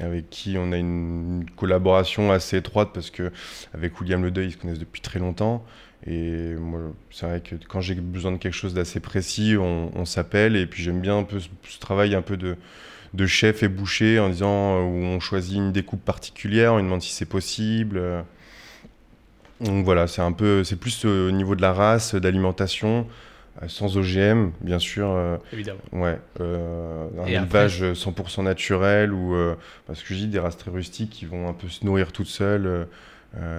avec 0.00 0.30
qui 0.30 0.56
on 0.58 0.72
a 0.72 0.78
une 0.78 1.44
collaboration 1.56 2.32
assez 2.32 2.56
étroite 2.56 2.90
parce 2.94 3.10
que 3.10 3.30
avec 3.74 4.00
William 4.00 4.24
Ledeuil, 4.24 4.46
ils 4.46 4.52
se 4.52 4.56
connaissent 4.56 4.78
depuis 4.78 5.02
très 5.02 5.18
longtemps. 5.18 5.64
Et 6.06 6.54
moi, 6.54 6.80
c'est 7.10 7.26
vrai 7.26 7.40
que 7.40 7.54
quand 7.68 7.80
j'ai 7.80 7.94
besoin 7.94 8.32
de 8.32 8.36
quelque 8.36 8.54
chose 8.54 8.74
d'assez 8.74 9.00
précis, 9.00 9.56
on, 9.58 10.04
s'appelle. 10.04 10.56
Et 10.56 10.66
puis 10.66 10.82
j'aime 10.82 11.00
bien 11.00 11.18
un 11.18 11.22
peu 11.22 11.38
ce, 11.38 11.78
travail 11.78 12.14
un 12.14 12.22
peu 12.22 12.36
de, 12.36 12.56
de, 13.14 13.26
chef 13.26 13.62
et 13.62 13.68
boucher 13.68 14.18
en 14.18 14.28
disant 14.28 14.78
euh, 14.78 14.82
où 14.82 15.04
on 15.04 15.20
choisit 15.20 15.56
une 15.56 15.72
découpe 15.72 16.04
particulière, 16.04 16.74
on 16.74 16.82
demande 16.82 17.02
si 17.02 17.12
c'est 17.12 17.26
possible. 17.26 18.02
Donc 19.60 19.84
voilà, 19.84 20.08
c'est 20.08 20.22
un 20.22 20.32
peu, 20.32 20.64
c'est 20.64 20.76
plus 20.76 21.04
au 21.04 21.30
niveau 21.30 21.54
de 21.54 21.62
la 21.62 21.72
race, 21.72 22.14
d'alimentation. 22.14 23.06
Euh, 23.60 23.68
sans 23.68 23.96
OGM, 23.96 24.50
bien 24.60 24.78
sûr. 24.78 25.08
Euh, 25.10 25.36
Évidemment. 25.52 25.80
Ouais. 25.92 26.18
Euh, 26.40 27.08
un 27.22 27.26
élevage 27.26 27.82
100% 27.82 28.44
naturel 28.44 29.12
ou 29.12 29.34
parce 29.86 30.02
que 30.02 30.14
je 30.14 30.20
dis 30.20 30.28
des 30.28 30.38
races 30.38 30.56
très 30.56 30.70
rustiques 30.70 31.10
qui 31.10 31.26
vont 31.26 31.48
un 31.48 31.52
peu 31.52 31.68
se 31.68 31.84
nourrir 31.84 32.12
toutes 32.12 32.28
seules 32.28 32.86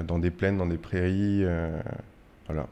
dans 0.08 0.20
des 0.20 0.32
plaines, 0.32 0.58
dans 0.58 0.68
des 0.68 0.78
prairies. 0.78 1.46
Voilà. 2.48 2.68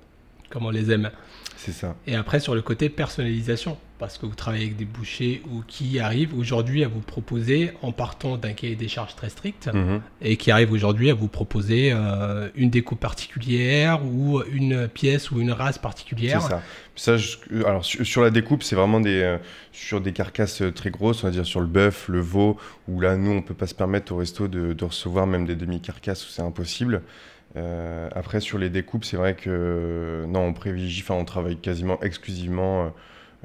Comme 0.49 0.65
on 0.65 0.69
les 0.69 0.91
aime. 0.91 1.09
C'est 1.55 1.71
ça. 1.71 1.95
Et 2.07 2.15
après, 2.15 2.39
sur 2.39 2.55
le 2.55 2.61
côté 2.61 2.89
personnalisation, 2.89 3.77
parce 3.99 4.17
que 4.17 4.25
vous 4.25 4.33
travaillez 4.33 4.65
avec 4.65 4.77
des 4.77 4.85
bouchers 4.85 5.43
ou 5.47 5.61
qui 5.67 5.99
arrivent 5.99 6.35
aujourd'hui 6.35 6.83
à 6.83 6.87
vous 6.87 7.01
proposer, 7.01 7.71
en 7.83 7.91
partant 7.91 8.35
d'un 8.35 8.53
cahier 8.53 8.75
des 8.75 8.87
charges 8.87 9.15
très 9.15 9.29
strict, 9.29 9.69
mhm. 9.71 10.01
et 10.23 10.37
qui 10.37 10.49
arrivent 10.49 10.71
aujourd'hui 10.71 11.11
à 11.11 11.13
vous 11.13 11.27
proposer 11.27 11.91
euh, 11.93 12.49
une 12.55 12.71
découpe 12.71 12.99
particulière 12.99 14.03
ou 14.03 14.41
une 14.51 14.87
pièce 14.87 15.29
ou 15.29 15.39
une 15.39 15.51
race 15.51 15.77
particulière. 15.77 16.41
C'est 16.41 16.49
ça. 16.49 17.17
ça 17.19 17.43
euh, 17.51 17.63
alors, 17.67 17.85
sur, 17.85 18.23
la 18.23 18.31
découpe, 18.31 18.63
c'est 18.63 18.75
vraiment 18.75 18.99
des, 18.99 19.21
euh, 19.21 19.37
sur 19.71 20.01
des 20.01 20.13
carcasses 20.13 20.63
très 20.73 20.89
grosses, 20.89 21.23
on 21.23 21.27
va 21.27 21.31
dire 21.31 21.45
sur 21.45 21.61
le 21.61 21.67
bœuf, 21.67 22.07
le 22.09 22.21
veau, 22.21 22.57
où 22.87 22.99
là, 22.99 23.15
nous, 23.17 23.31
on 23.31 23.43
peut 23.43 23.53
pas 23.53 23.67
se 23.67 23.75
permettre 23.75 24.13
au 24.13 24.17
resto 24.17 24.47
de, 24.47 24.73
de 24.73 24.83
recevoir 24.83 25.27
même 25.27 25.45
des 25.45 25.55
demi-carcasses 25.55 26.25
où 26.25 26.29
c'est 26.29 26.41
impossible. 26.41 27.03
Euh, 27.57 28.09
après, 28.13 28.39
sur 28.39 28.57
les 28.57 28.69
découpes, 28.69 29.03
c'est 29.03 29.17
vrai 29.17 29.35
que 29.35 30.25
non, 30.27 30.41
on 30.41 30.53
privilégie, 30.53 31.01
enfin, 31.01 31.15
on 31.15 31.25
travaille 31.25 31.57
quasiment 31.57 31.99
exclusivement 32.01 32.93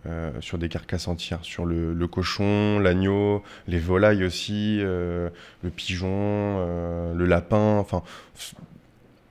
euh, 0.07 0.31
sur 0.41 0.59
des 0.59 0.69
carcasses 0.69 1.09
entières, 1.09 1.41
sur 1.43 1.65
le, 1.65 2.07
cochon, 2.07 2.79
l'agneau, 2.79 3.43
les 3.67 3.79
volailles 3.79 4.25
aussi, 4.25 4.79
euh, 4.81 5.31
le 5.63 5.71
pigeon, 5.71 7.13
le 7.15 7.25
lapin. 7.27 7.79
Enfin, 7.79 8.03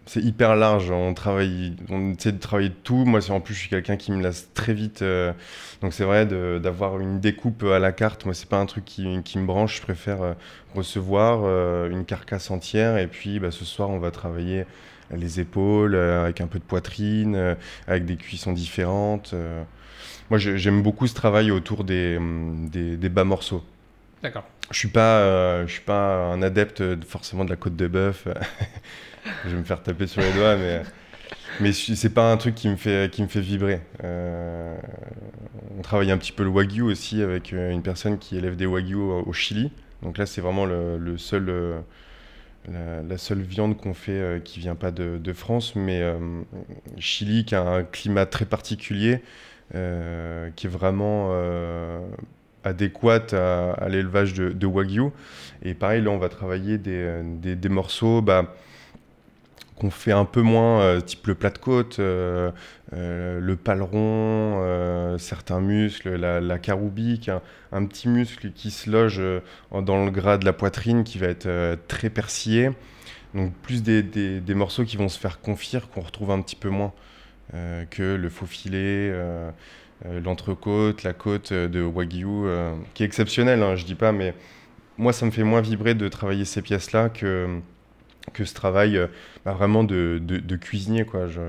c'est 0.06 0.22
hyper 0.22 0.56
large. 0.56 0.92
On 0.92 1.14
travaille, 1.14 1.76
on 1.90 2.14
essaie 2.14 2.32
de 2.32 2.40
travailler 2.40 2.70
de 2.70 2.76
tout. 2.84 3.06
Moi, 3.06 3.20
en 3.32 3.40
plus, 3.40 3.54
je 3.54 3.60
suis 3.60 3.70
quelqu'un 3.70 3.98
qui 3.98 4.12
me 4.12 4.22
lasse 4.22 4.50
très 4.54 4.74
vite. 4.74 5.02
Euh, 5.02 5.34
donc, 5.82 5.94
c'est 5.94 6.04
vrai 6.04 6.26
d'avoir 6.26 7.00
une 7.00 7.20
découpe 7.20 7.64
à 7.64 7.80
la 7.80 7.92
carte. 7.92 8.26
Moi, 8.26 8.34
c'est 8.34 8.50
pas 8.50 8.60
un 8.60 8.66
truc 8.66 8.86
qui, 8.86 9.08
me 9.08 9.46
branche. 9.46 9.78
Je 9.78 9.82
préfère 9.82 10.22
euh, 10.22 10.34
recevoir 10.76 11.42
euh, 11.44 11.90
une 11.90 12.06
carcasse 12.06 12.52
entière. 12.52 12.98
Et 12.98 13.08
puis, 13.08 13.40
bah, 13.40 13.52
ce 13.52 13.66
soir, 13.66 13.90
on 13.90 14.00
va 14.00 14.12
travailler 14.12 14.66
les 15.12 15.40
épaules 15.40 15.96
avec 15.96 16.42
un 16.42 16.48
peu 16.48 16.58
de 16.58 16.64
poitrine, 16.64 17.56
avec 17.88 18.06
des 18.06 18.16
cuissons 18.16 18.54
différentes. 18.54 19.36
moi, 20.32 20.40
j'aime 20.40 20.82
beaucoup 20.82 21.06
ce 21.06 21.14
travail 21.14 21.52
autour 21.52 21.84
des, 21.84 22.18
des 22.72 23.10
bas 23.10 23.24
morceaux. 23.24 23.64
D'accord. 24.24 24.46
Je 24.72 24.80
suis 24.80 24.88
pas, 24.88 25.64
je 25.64 25.72
suis 25.72 25.84
pas 25.84 26.26
un 26.26 26.42
adepte 26.42 27.06
forcément 27.06 27.46
de 27.46 27.52
la 27.52 27.56
côte 27.56 27.76
de 27.76 27.88
bœuf. 27.88 28.28
je 29.46 29.50
vais 29.50 29.58
me 29.58 29.64
faire 29.64 29.82
taper 29.82 30.08
sur 30.08 30.22
les 30.22 30.32
doigts, 30.34 30.56
mais, 30.56 30.82
mais 31.62 31.72
c'est 31.72 32.10
pas 32.10 32.32
un 32.32 32.38
truc 32.38 32.56
qui 32.56 32.70
me 32.70 32.76
fait, 32.76 33.10
vibrer. 33.36 33.82
Euh, 34.04 34.76
on 35.78 35.82
travaille 35.82 36.12
un 36.12 36.18
petit 36.18 36.32
peu 36.32 36.44
le 36.44 36.50
wagyu 36.50 36.82
aussi 36.82 37.22
avec 37.22 37.54
euh, 37.54 37.72
une 37.72 37.82
personne 37.82 38.18
qui 38.18 38.38
élève 38.38 38.56
des 38.56 38.66
wagyu 38.66 38.96
au, 38.96 39.34
Chili. 39.34 39.72
Donc 40.02 40.18
là, 40.18 40.26
c'est 40.26 40.42
vraiment 40.42 40.66
euh, 40.70 40.98
la, 42.68 43.18
seule 43.18 43.42
viande 43.42 43.78
qu'on 43.78 43.94
fait 43.94 44.42
qui 44.44 44.60
vient 44.60 44.76
pas 44.76 44.92
de, 44.92 45.34
France, 45.34 45.76
mais 45.76 46.04
Chili 46.98 47.46
qui 47.46 47.56
a 47.56 47.62
un 47.62 47.84
climat 47.84 48.26
très 48.26 48.46
particulier. 48.46 49.22
qui 49.72 49.78
est 50.68 50.70
vraiment 50.70 51.32
adéquate 52.64 53.34
à, 53.34 53.88
l'élevage 53.88 54.34
de, 54.34 54.68
Wagyu. 54.68 55.12
Et 55.64 55.74
pareil, 55.74 56.02
là, 56.04 56.10
on 56.12 56.18
va 56.18 56.30
travailler 56.30 56.78
des, 56.78 57.22
des, 57.24 57.70
morceaux 57.70 58.22
bah, 58.22 58.56
qu'on 59.76 59.90
fait 59.90 60.12
un 60.12 60.26
peu 60.26 60.42
moins, 60.42 61.02
type 61.02 61.28
le 61.28 61.36
plat 61.36 61.50
de 61.50 61.58
côte, 61.58 62.00
le 62.00 63.56
paleron, 63.56 65.18
certains 65.18 65.60
muscles, 65.60 66.16
la, 66.16 66.40
la 66.40 66.60
caroubique, 66.60 67.30
un, 67.72 67.86
petit 67.86 68.08
muscle 68.08 68.52
qui 68.52 68.72
se 68.72 68.90
loge 68.90 69.22
dans 69.72 70.06
le 70.06 70.12
gras 70.12 70.38
de 70.38 70.46
la 70.46 70.54
poitrine 70.54 71.04
qui 71.04 71.18
va 71.18 71.28
être 71.28 71.78
très 71.88 72.10
persillé. 72.10 72.72
Donc 73.34 73.54
plus 73.64 73.84
des, 73.84 74.02
des, 74.02 74.56
morceaux 74.56 74.86
qui 74.86 74.96
vont 74.96 75.10
se 75.10 75.20
faire 75.20 75.42
confire, 75.42 75.90
qu'on 75.90 76.02
retrouve 76.02 76.32
un 76.32 76.42
petit 76.42 76.56
peu 76.56 76.70
moins 76.70 76.94
que 77.52 78.16
le 78.16 78.30
faux 78.30 78.46
filet. 78.46 79.12
Euh, 80.06 80.20
l'entrecôte, 80.20 81.04
la 81.04 81.14
côte 81.14 81.54
de 81.54 81.82
Wagyu, 81.82 82.26
euh, 82.28 82.76
qui 82.94 83.04
est 83.04 83.06
exceptionnelle, 83.06 83.64
hein, 83.64 83.76
je 83.78 83.86
dis 83.86 83.96
pas, 83.96 84.12
mais 84.12 84.34
moi, 84.98 85.14
ça 85.14 85.26
me 85.26 85.32
fait 85.32 85.44
moins 85.44 85.62
vibrer 85.62 85.96
de 85.96 86.08
travailler 86.10 86.44
ces 86.44 86.62
pièces-là 86.62 87.10
que, 87.10 87.60
que 88.34 88.46
ce 88.46 88.54
travail 88.54 88.98
euh, 88.98 89.08
bah, 89.46 89.54
vraiment 89.54 89.84
de, 89.84 90.20
de, 90.22 90.56
cuisinier. 90.56 91.06
Quoi. 91.06 91.28
Je, 91.28 91.42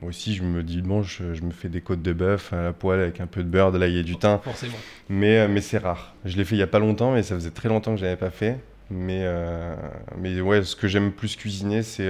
moi 0.00 0.08
aussi, 0.08 0.34
je 0.34 0.42
me 0.42 0.62
dis, 0.62 0.82
bon, 0.82 1.02
je, 1.02 1.24
me 1.24 1.50
fais 1.50 1.68
des 1.68 1.80
côtes 1.80 2.02
de 2.02 2.12
bœuf 2.12 2.52
à 2.52 2.62
la 2.62 2.72
poêle 2.72 3.00
avec 3.00 3.20
un 3.20 3.26
peu 3.26 3.42
de 3.42 3.48
beurre, 3.48 3.72
de 3.72 3.78
l'ail 3.78 3.98
et 3.98 4.02
du 4.02 4.16
thym. 4.16 4.38
Forcément. 4.42 4.76
Mais, 5.08 5.46
mais 5.48 5.60
c'est 5.60 5.78
rare. 5.78 6.14
Je 6.24 6.36
l'ai 6.36 6.44
fait 6.44 6.54
il 6.54 6.58
n'y 6.58 6.64
a 6.64 6.68
pas 6.68 6.78
longtemps, 6.78 7.12
mais 7.12 7.22
ça 7.22 7.34
faisait 7.34 7.50
très 7.50 7.68
longtemps 7.68 7.92
que 7.92 8.00
je 8.00 8.04
n'avais 8.04 8.16
pas 8.16 8.30
fait. 8.30 8.58
Mais, 8.90 9.26
mais 10.18 10.40
ouais, 10.40 10.62
ce 10.62 10.76
que 10.76 10.88
j'aime 10.88 11.10
plus 11.10 11.36
cuisiner, 11.36 11.82
c'est 11.82 12.08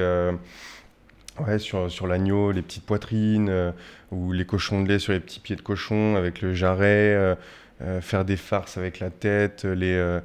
Ouais, 1.41 1.59
sur, 1.59 1.91
sur 1.91 2.07
l'agneau, 2.07 2.53
les 2.53 2.63
petites 2.63 2.87
poitrines, 2.87 3.49
euh, 3.49 3.73
ou 4.13 4.31
les 4.33 4.45
cochons 4.45 4.83
de 4.83 4.89
lait 4.89 5.01
sur 5.01 5.13
les 5.13 5.19
petits 5.19 5.41
pieds 5.41 5.57
de 5.57 5.63
cochon 5.63 6.15
avec 6.15 6.41
le 6.43 6.55
jarret, 6.55 7.13
euh, 7.13 7.35
euh, 7.83 8.01
faire 8.01 8.25
des 8.25 8.37
farces 8.37 8.79
avec 8.79 9.01
la 9.01 9.11
tête. 9.11 9.65
Les, 9.65 10.21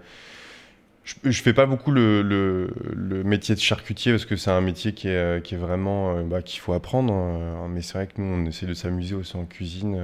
je, 1.03 1.15
ne 1.24 1.32
fais 1.32 1.53
pas 1.53 1.65
beaucoup 1.65 1.91
le, 1.91 2.72
métier 3.25 3.56
de 3.56 3.60
charcutier 3.60 4.12
parce 4.12 4.25
que 4.25 4.36
c'est 4.36 4.51
un 4.51 4.62
métier 4.62 4.94
qui 4.94 5.08
est, 5.08 5.51
est 5.51 5.56
vraiment 5.56 6.22
bah, 6.24 6.41
qu'il 6.41 6.60
faut 6.60 6.74
apprendre. 6.74 7.13
Hein. 7.13 7.68
mais 7.70 7.82
c'est 7.82 7.94
vrai 7.94 8.08
que 8.08 8.22
nous, 8.22 8.25
on 8.25 8.46
essaie 8.46 8.65
de 8.65 8.74
s'amuser 8.74 9.15
aussi 9.15 9.36
en 9.36 9.46
cuisine. 9.46 10.00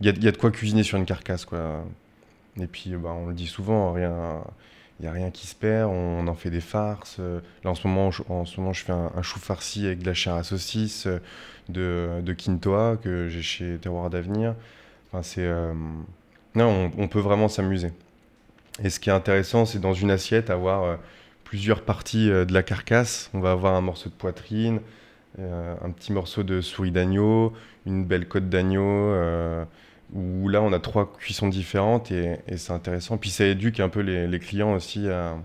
Il 0.00 0.06
y, 0.06 0.28
a 0.28 0.32
de 0.32 0.36
quoi 0.36 0.50
cuisiner 0.50 0.82
sur 0.82 0.98
une 0.98 1.06
carcasse, 1.06 1.44
quoi. 1.44 1.84
Et 2.60 2.66
puis, 2.66 2.90
bah, 2.96 3.14
on 3.16 3.26
le 3.26 3.34
dit 3.34 3.46
souvent, 3.46 3.96
il 3.96 4.00
n'y 5.00 5.06
a 5.06 5.12
rien 5.12 5.30
qui 5.30 5.46
se 5.46 5.54
perd, 5.54 5.90
on, 5.90 6.26
en 6.26 6.34
fait 6.34 6.50
des 6.50 6.60
farces. 6.60 7.18
Là, 7.18 7.70
en 7.70 7.74
ce 7.74 7.86
moment, 7.86 8.10
je, 8.10 8.22
fais 8.84 8.92
un, 8.92 9.22
chou 9.22 9.38
farci 9.38 9.86
avec 9.86 10.00
de 10.00 10.06
la 10.06 10.14
chair 10.14 10.34
à 10.34 10.42
saucisse 10.42 11.06
de, 11.68 12.34
Quintoa 12.36 12.96
que 12.96 13.28
j'ai 13.28 13.42
chez 13.42 13.78
Terroir 13.78 14.10
d'Avenir. 14.10 14.54
Enfin, 15.12 15.40
euh, 15.40 15.72
non, 16.54 16.90
on, 16.96 17.08
peut 17.08 17.20
vraiment 17.20 17.48
s'amuser. 17.48 17.92
Et 18.82 18.90
ce 18.90 18.98
qui 18.98 19.10
est 19.10 19.12
intéressant, 19.12 19.66
c'est 19.66 19.78
dans 19.78 19.94
une 19.94 20.10
assiette 20.10 20.50
avoir 20.50 20.82
euh, 20.82 20.96
plusieurs 21.44 21.82
parties 21.82 22.30
euh, 22.30 22.44
de 22.44 22.52
la 22.52 22.62
carcasse. 22.62 23.30
On 23.34 23.40
va 23.40 23.52
avoir 23.52 23.74
un 23.74 23.80
morceau 23.80 24.10
de 24.10 24.14
poitrine, 24.14 24.80
un 25.36 25.90
petit 25.90 26.12
morceau 26.12 26.44
de 26.44 26.60
souris 26.60 26.92
d'agneau, 26.92 27.52
une 27.86 28.04
belle 28.04 28.28
côte 28.28 28.48
d'agneau 28.48 29.12
où 30.12 30.48
là 30.48 30.62
on 30.62 30.72
a 30.72 30.78
trois 30.78 31.12
cuissons 31.12 31.48
différentes 31.48 32.10
et, 32.10 32.38
c'est 32.56 32.72
intéressant. 32.72 33.18
Puis 33.18 33.30
ça 33.30 33.46
éduque 33.46 33.80
un 33.80 33.88
peu 33.88 34.00
les, 34.00 34.38
clients 34.38 34.74
aussi 34.74 35.08
à, 35.08 35.36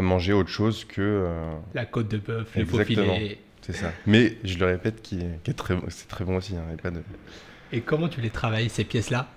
manger 0.00 0.32
autre 0.32 0.48
chose 0.48 0.84
que... 0.84 1.00
Euh, 1.00 1.50
la 1.74 1.84
côte 1.84 2.08
de 2.08 2.18
bœuf, 2.18 2.56
le 2.56 2.64
faux. 2.64 2.78
C'est 3.60 3.74
ça. 3.74 3.92
Mais 4.06 4.38
je 4.42 4.58
le 4.58 4.66
répète, 4.66 5.02
qui 5.02 5.20
est, 5.20 5.52
très, 5.52 5.76
c'est 5.88 6.08
très 6.08 6.24
bon 6.24 6.36
aussi. 6.36 6.56
Hein, 6.56 6.92
et 7.70 7.80
comment 7.80 8.08
tu 8.08 8.20
les 8.20 8.30
travailles, 8.30 8.68
ces 8.68 8.84
pièces-là? 8.84 9.28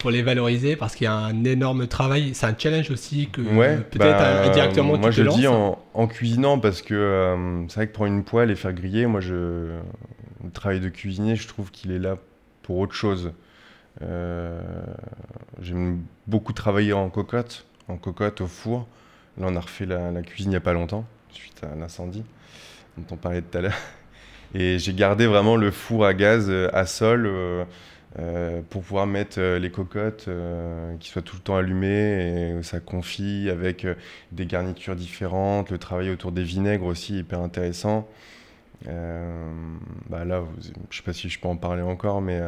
Pour 0.00 0.10
les 0.10 0.22
valoriser 0.22 0.74
parce 0.74 0.96
qu'il 0.96 1.04
y 1.04 1.08
a 1.08 1.14
un 1.14 1.44
énorme 1.44 1.86
travail. 1.86 2.34
C'est 2.34 2.46
un 2.46 2.56
challenge 2.56 2.90
aussi 2.90 3.28
que 3.30 3.42
peut-être 3.42 3.98
bah, 3.98 4.44
indirectement 4.48 4.96
moi 4.96 5.10
tu 5.10 5.16
je 5.16 5.22
le 5.22 5.30
dis 5.30 5.46
en, 5.46 6.06
cuisinant 6.08 6.58
parce 6.58 6.82
que 6.82 6.94
euh, 6.94 7.68
c'est 7.68 7.76
vrai 7.76 7.86
que 7.86 7.92
prendre 7.92 8.12
une 8.12 8.24
poêle 8.24 8.50
et 8.50 8.56
faire 8.56 8.72
griller, 8.72 9.06
moi 9.06 9.20
je, 9.20 9.34
le 10.42 10.50
travail 10.52 10.80
de 10.80 10.88
cuisinier, 10.88 11.36
je 11.36 11.46
trouve 11.46 11.70
qu'il 11.70 11.92
est 11.92 11.98
là 11.98 12.16
pour 12.62 12.78
autre 12.78 12.94
chose. 12.94 13.32
Euh, 14.02 14.60
j'aime 15.60 16.00
beaucoup 16.26 16.54
travailler 16.54 16.94
en 16.94 17.10
cocotte, 17.10 17.66
en 17.88 17.96
cocotte 17.96 18.40
au 18.40 18.46
four. 18.46 18.88
Là, 19.38 19.46
on 19.48 19.56
a 19.56 19.60
refait 19.60 19.86
la, 19.86 20.10
cuisine 20.22 20.50
il 20.50 20.54
n'y 20.54 20.56
a 20.56 20.60
pas 20.60 20.72
longtemps, 20.72 21.04
suite 21.30 21.62
à 21.62 21.76
l'incendie 21.76 22.24
dont 22.96 23.14
on 23.14 23.16
parlait 23.16 23.42
tout 23.42 23.58
à 23.58 23.60
l'heure. 23.60 23.78
Et 24.54 24.78
j'ai 24.78 24.94
gardé 24.94 25.26
vraiment 25.26 25.56
le 25.56 25.70
four 25.70 26.06
à 26.06 26.14
gaz 26.14 26.46
euh, 26.48 26.68
à 26.72 26.86
sol 26.86 27.28
euh, 28.18 28.60
pour 28.68 28.82
pouvoir 28.82 29.06
mettre 29.06 29.40
les 29.40 29.70
cocottes 29.70 30.28
qui 30.98 31.08
soient 31.08 31.22
tout 31.22 31.36
le 31.36 31.42
temps 31.42 31.56
allumées 31.56 32.58
et 32.58 32.62
ça 32.62 32.80
confie 32.80 33.48
avec 33.50 33.86
des 34.32 34.46
garnitures 34.46 34.96
différentes. 34.96 35.70
Le 35.70 35.78
travail 35.78 36.10
autour 36.10 36.32
des 36.32 36.42
vinaigres 36.42 36.86
aussi 36.86 37.18
hyper 37.18 37.40
intéressant. 37.40 38.08
bah 38.84 40.24
là, 40.24 40.44
je 40.60 40.68
ne 40.68 40.74
sais 40.90 41.02
pas 41.04 41.12
si 41.12 41.28
je 41.28 41.38
peux 41.38 41.48
en 41.48 41.56
parler 41.56 41.82
encore, 41.82 42.20
mais 42.20 42.40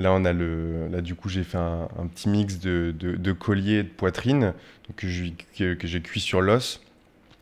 Là, 0.00 0.14
on 0.14 0.24
a 0.24 0.32
le, 0.32 0.88
là 0.88 1.02
du 1.02 1.14
coup, 1.14 1.28
j'ai 1.28 1.44
fait 1.44 1.58
un, 1.58 1.88
petit 2.14 2.30
mix 2.30 2.58
de, 2.58 2.94
de, 2.98 3.32
collier 3.32 3.80
et 3.80 3.82
de 3.82 3.88
poitrine 3.88 4.54
que, 4.96 5.06
j'ai 5.06 6.00
cuit 6.00 6.20
sur 6.20 6.40
l'os 6.40 6.80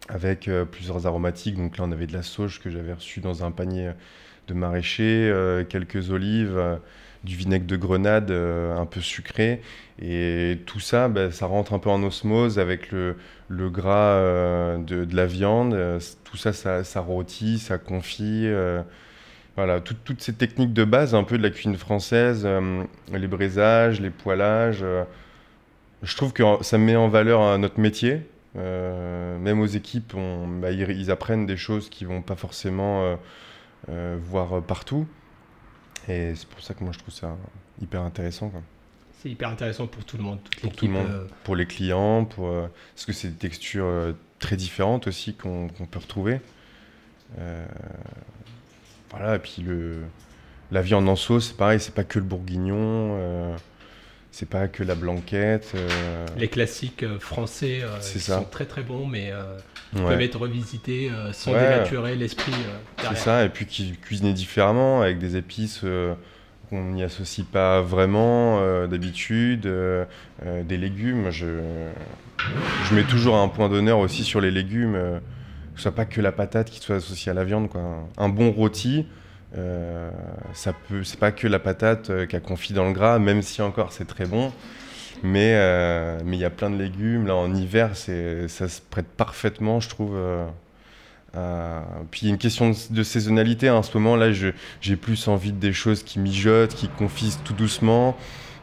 avec 0.08 0.48
euh, 0.48 0.64
plusieurs 0.64 1.06
aromatiques. 1.06 1.56
Donc 1.56 1.78
là, 1.78 1.84
on 1.86 1.92
avait 1.92 2.08
de 2.08 2.12
la 2.12 2.24
sauge 2.24 2.60
que 2.60 2.68
j'avais 2.68 2.94
reçue 2.94 3.20
dans 3.20 3.44
un 3.44 3.52
panier 3.52 3.92
de 4.48 4.54
maraîcher, 4.54 5.30
euh, 5.30 5.62
quelques 5.62 6.10
olives, 6.10 6.58
euh, 6.58 6.76
du 7.24 7.36
vinaigre 7.36 7.66
de 7.66 7.76
grenade 7.76 8.30
un 8.30 8.86
peu 8.86 9.00
sucré. 9.00 9.60
Et 10.00 10.58
tout 10.66 10.80
ça, 10.80 11.08
bah, 11.08 11.30
ça 11.30 11.46
rentre 11.46 11.72
un 11.72 11.78
peu 11.78 11.90
en 11.90 12.02
osmose 12.02 12.58
avec 12.58 12.92
le, 12.92 13.16
le 13.48 13.70
gras 13.70 14.20
de, 14.78 15.04
de, 15.04 15.16
la 15.16 15.26
viande. 15.26 15.76
Tout 16.24 16.36
ça, 16.36 16.52
ça, 16.52 16.84
ça 16.84 17.00
rôtit, 17.00 17.58
ça 17.58 17.78
confie. 17.78 18.48
Voilà, 19.58 19.80
toutes 19.80 20.22
ces 20.22 20.34
techniques 20.34 20.72
de 20.72 20.84
base, 20.84 21.16
un 21.16 21.24
peu 21.24 21.36
de 21.36 21.42
la 21.42 21.50
cuisine 21.50 21.76
française, 21.76 22.42
euh, 22.44 22.84
les 23.12 23.26
braisages, 23.26 24.00
les 24.00 24.10
poilages, 24.10 24.84
euh, 24.84 25.02
je 26.04 26.14
trouve 26.14 26.32
que 26.32 26.44
ça 26.60 26.78
met 26.78 26.94
en 26.94 27.08
valeur 27.08 27.58
notre 27.58 27.80
métier. 27.80 28.20
Euh, 28.56 29.36
même 29.36 29.58
aux 29.58 29.66
équipes, 29.66 30.14
bah, 30.60 30.70
ils, 30.70 31.10
apprennent 31.10 31.44
des 31.44 31.56
choses 31.56 31.90
qu'ils 31.90 32.06
vont 32.06 32.22
pas 32.22 32.36
forcément 32.36 33.18
voir 33.88 34.62
partout. 34.62 35.08
Et 36.08 36.34
c'est 36.34 36.48
pour 36.48 36.60
ça 36.60 36.74
que 36.74 36.84
moi 36.84 36.92
je 36.92 36.98
trouve 36.98 37.14
ça 37.14 37.36
hyper 37.80 38.02
intéressant. 38.02 38.52
C'est 39.20 39.30
hyper 39.30 39.48
intéressant 39.48 39.86
pour 39.86 40.04
tout 40.04 40.16
le 40.16 40.22
monde. 40.22 40.38
pour 40.62 40.72
tout 40.72 40.86
le 40.86 40.92
monde, 40.92 41.28
pour 41.44 41.56
les 41.56 41.66
clients, 41.66 42.24
pour, 42.24 42.50
parce 42.94 43.04
que 43.04 43.12
c'est 43.12 43.28
des 43.28 43.34
textures 43.34 44.14
très 44.38 44.56
différentes 44.56 45.08
aussi 45.08 45.34
qu'on 45.34 45.68
peut 45.90 45.98
retrouver. 45.98 46.40
Voilà, 49.10 49.36
et 49.36 49.38
puis 49.38 49.62
le, 49.62 50.02
la 50.70 50.82
viande 50.82 51.08
en 51.08 51.16
sauce, 51.16 51.48
c'est 51.48 51.56
pareil, 51.56 51.80
c'est 51.80 51.94
pas 51.94 52.04
que 52.04 52.18
le 52.18 52.24
bourguignon, 52.24 52.76
euh, 53.18 53.56
c'est 54.38 54.48
pas 54.48 54.68
que 54.68 54.84
la 54.84 54.94
blanquette. 54.94 55.72
Euh. 55.74 56.24
Les 56.36 56.46
classiques 56.46 57.02
euh, 57.02 57.18
français 57.18 57.80
sont 58.00 58.44
très 58.44 58.66
très 58.66 58.82
bons, 58.82 59.04
mais 59.04 59.32
peuvent 59.92 60.20
être 60.20 60.38
revisités 60.38 61.10
sans 61.32 61.52
dénaturer 61.52 62.14
l'esprit. 62.14 62.52
c'est 63.02 63.16
ça, 63.16 63.44
et 63.44 63.48
puis 63.48 63.66
qui 63.66 63.92
cuisiner 63.96 64.32
différemment 64.32 65.02
avec 65.02 65.18
des 65.18 65.36
épices 65.36 65.84
qu'on 66.70 66.84
n'y 66.84 67.02
associe 67.02 67.44
pas 67.46 67.80
vraiment 67.80 68.86
d'habitude, 68.86 69.68
des 70.44 70.76
légumes. 70.76 71.30
Je, 71.30 71.46
je 72.84 72.94
mets 72.94 73.04
toujours 73.04 73.36
un 73.36 73.48
point 73.48 73.68
d'honneur 73.68 73.98
aussi 73.98 74.22
sur 74.22 74.40
les 74.40 74.52
légumes 74.52 75.20
ce 75.78 75.82
soit 75.82 75.94
pas 75.94 76.04
que 76.04 76.20
la 76.20 76.32
patate 76.32 76.70
qui 76.70 76.80
soit 76.80 76.96
associée 76.96 77.30
à 77.30 77.34
la 77.34 77.44
viande. 77.44 77.68
Quoi. 77.68 77.80
Un 78.16 78.28
bon 78.28 78.50
rôti, 78.50 79.06
euh, 79.56 80.10
ça 80.52 80.72
peut, 80.72 81.04
c'est 81.04 81.18
pas 81.18 81.32
que 81.32 81.46
la 81.46 81.58
patate 81.58 82.10
euh, 82.10 82.26
qui 82.26 82.36
a 82.36 82.40
confit 82.40 82.72
dans 82.72 82.84
le 82.84 82.92
gras, 82.92 83.18
même 83.18 83.42
si 83.42 83.62
encore 83.62 83.92
c'est 83.92 84.06
très 84.06 84.26
bon. 84.26 84.52
Mais 85.22 85.54
euh, 85.56 86.20
mais 86.24 86.36
il 86.36 86.40
y 86.40 86.44
a 86.44 86.50
plein 86.50 86.70
de 86.70 86.76
légumes. 86.76 87.26
Là, 87.26 87.34
en 87.34 87.52
hiver, 87.54 87.90
c'est, 87.94 88.46
ça 88.48 88.68
se 88.68 88.80
prête 88.80 89.06
parfaitement, 89.06 89.80
je 89.80 89.88
trouve. 89.88 90.16
Puis 92.10 92.20
il 92.22 92.24
y 92.26 92.30
a 92.30 92.30
une 92.30 92.38
question 92.38 92.72
de, 92.90 93.02
saisonnalité. 93.02 93.70
En 93.70 93.82
ce 93.82 93.96
moment, 93.96 94.16
là, 94.16 94.32
j'ai 94.32 94.96
plus 94.96 95.28
envie 95.28 95.52
de 95.52 95.58
des 95.58 95.72
choses 95.72 96.02
qui 96.02 96.18
mijotent, 96.18 96.74
qui 96.74 96.88
confisent 96.88 97.40
tout 97.44 97.54
doucement. 97.54 98.16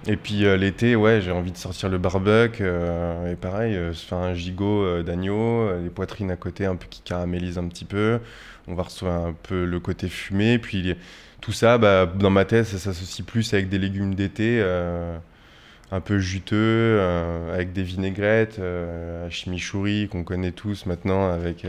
Et 0.08 0.18
puis 0.18 0.46
euh, 0.46 0.56
l'été, 0.56 0.96
ouais, 0.96 1.20
j'ai 1.22 1.32
envie 1.32 1.52
de 1.52 1.58
sortir 1.58 1.90
le 1.90 1.98
barbecue. 1.98 2.62
Euh, 2.62 3.32
et 3.32 3.36
pareil, 3.36 3.76
euh, 3.76 3.94
se 3.94 4.06
faire 4.06 4.20
un 4.20 4.34
gigot 4.34 5.02
d'agneau, 5.02 5.70
les 5.82 5.90
poitrines 5.90 6.32
à 6.32 6.36
côté 6.36 6.66
un 6.66 6.76
peu 6.76 6.86
qui 6.90 7.02
caramélisent 7.02 7.58
un 7.58 7.68
petit 7.68 7.86
peu. 7.86 8.20
On 8.68 8.76
va 8.76 8.84
recevoir 8.84 9.26
un 9.26 9.34
peu 9.34 9.66
le 9.66 9.80
côté 9.80 10.08
fumé. 10.08 10.60
Puis 10.60 10.96
tout 11.42 11.52
ça, 11.52 11.78
bah, 11.78 12.06
dans 12.06 12.30
ma 12.30 12.46
tête, 12.46 12.66
ça 12.66 12.78
s'associe 12.78 13.26
plus 13.26 13.54
avec 13.54 13.70
des 13.70 13.80
légumes 13.80 14.16
d'été 14.16 14.62
un 15.92 16.02
peu 16.02 16.20
juteux, 16.20 17.00
avec 17.54 17.74
des 17.74 17.84
vinaigrettes, 17.84 18.60
à 18.60 19.30
chimichurri 19.30 20.08
qu'on 20.12 20.24
connaît 20.24 20.52
tous 20.52 20.86
maintenant 20.86 21.32
avec 21.32 21.66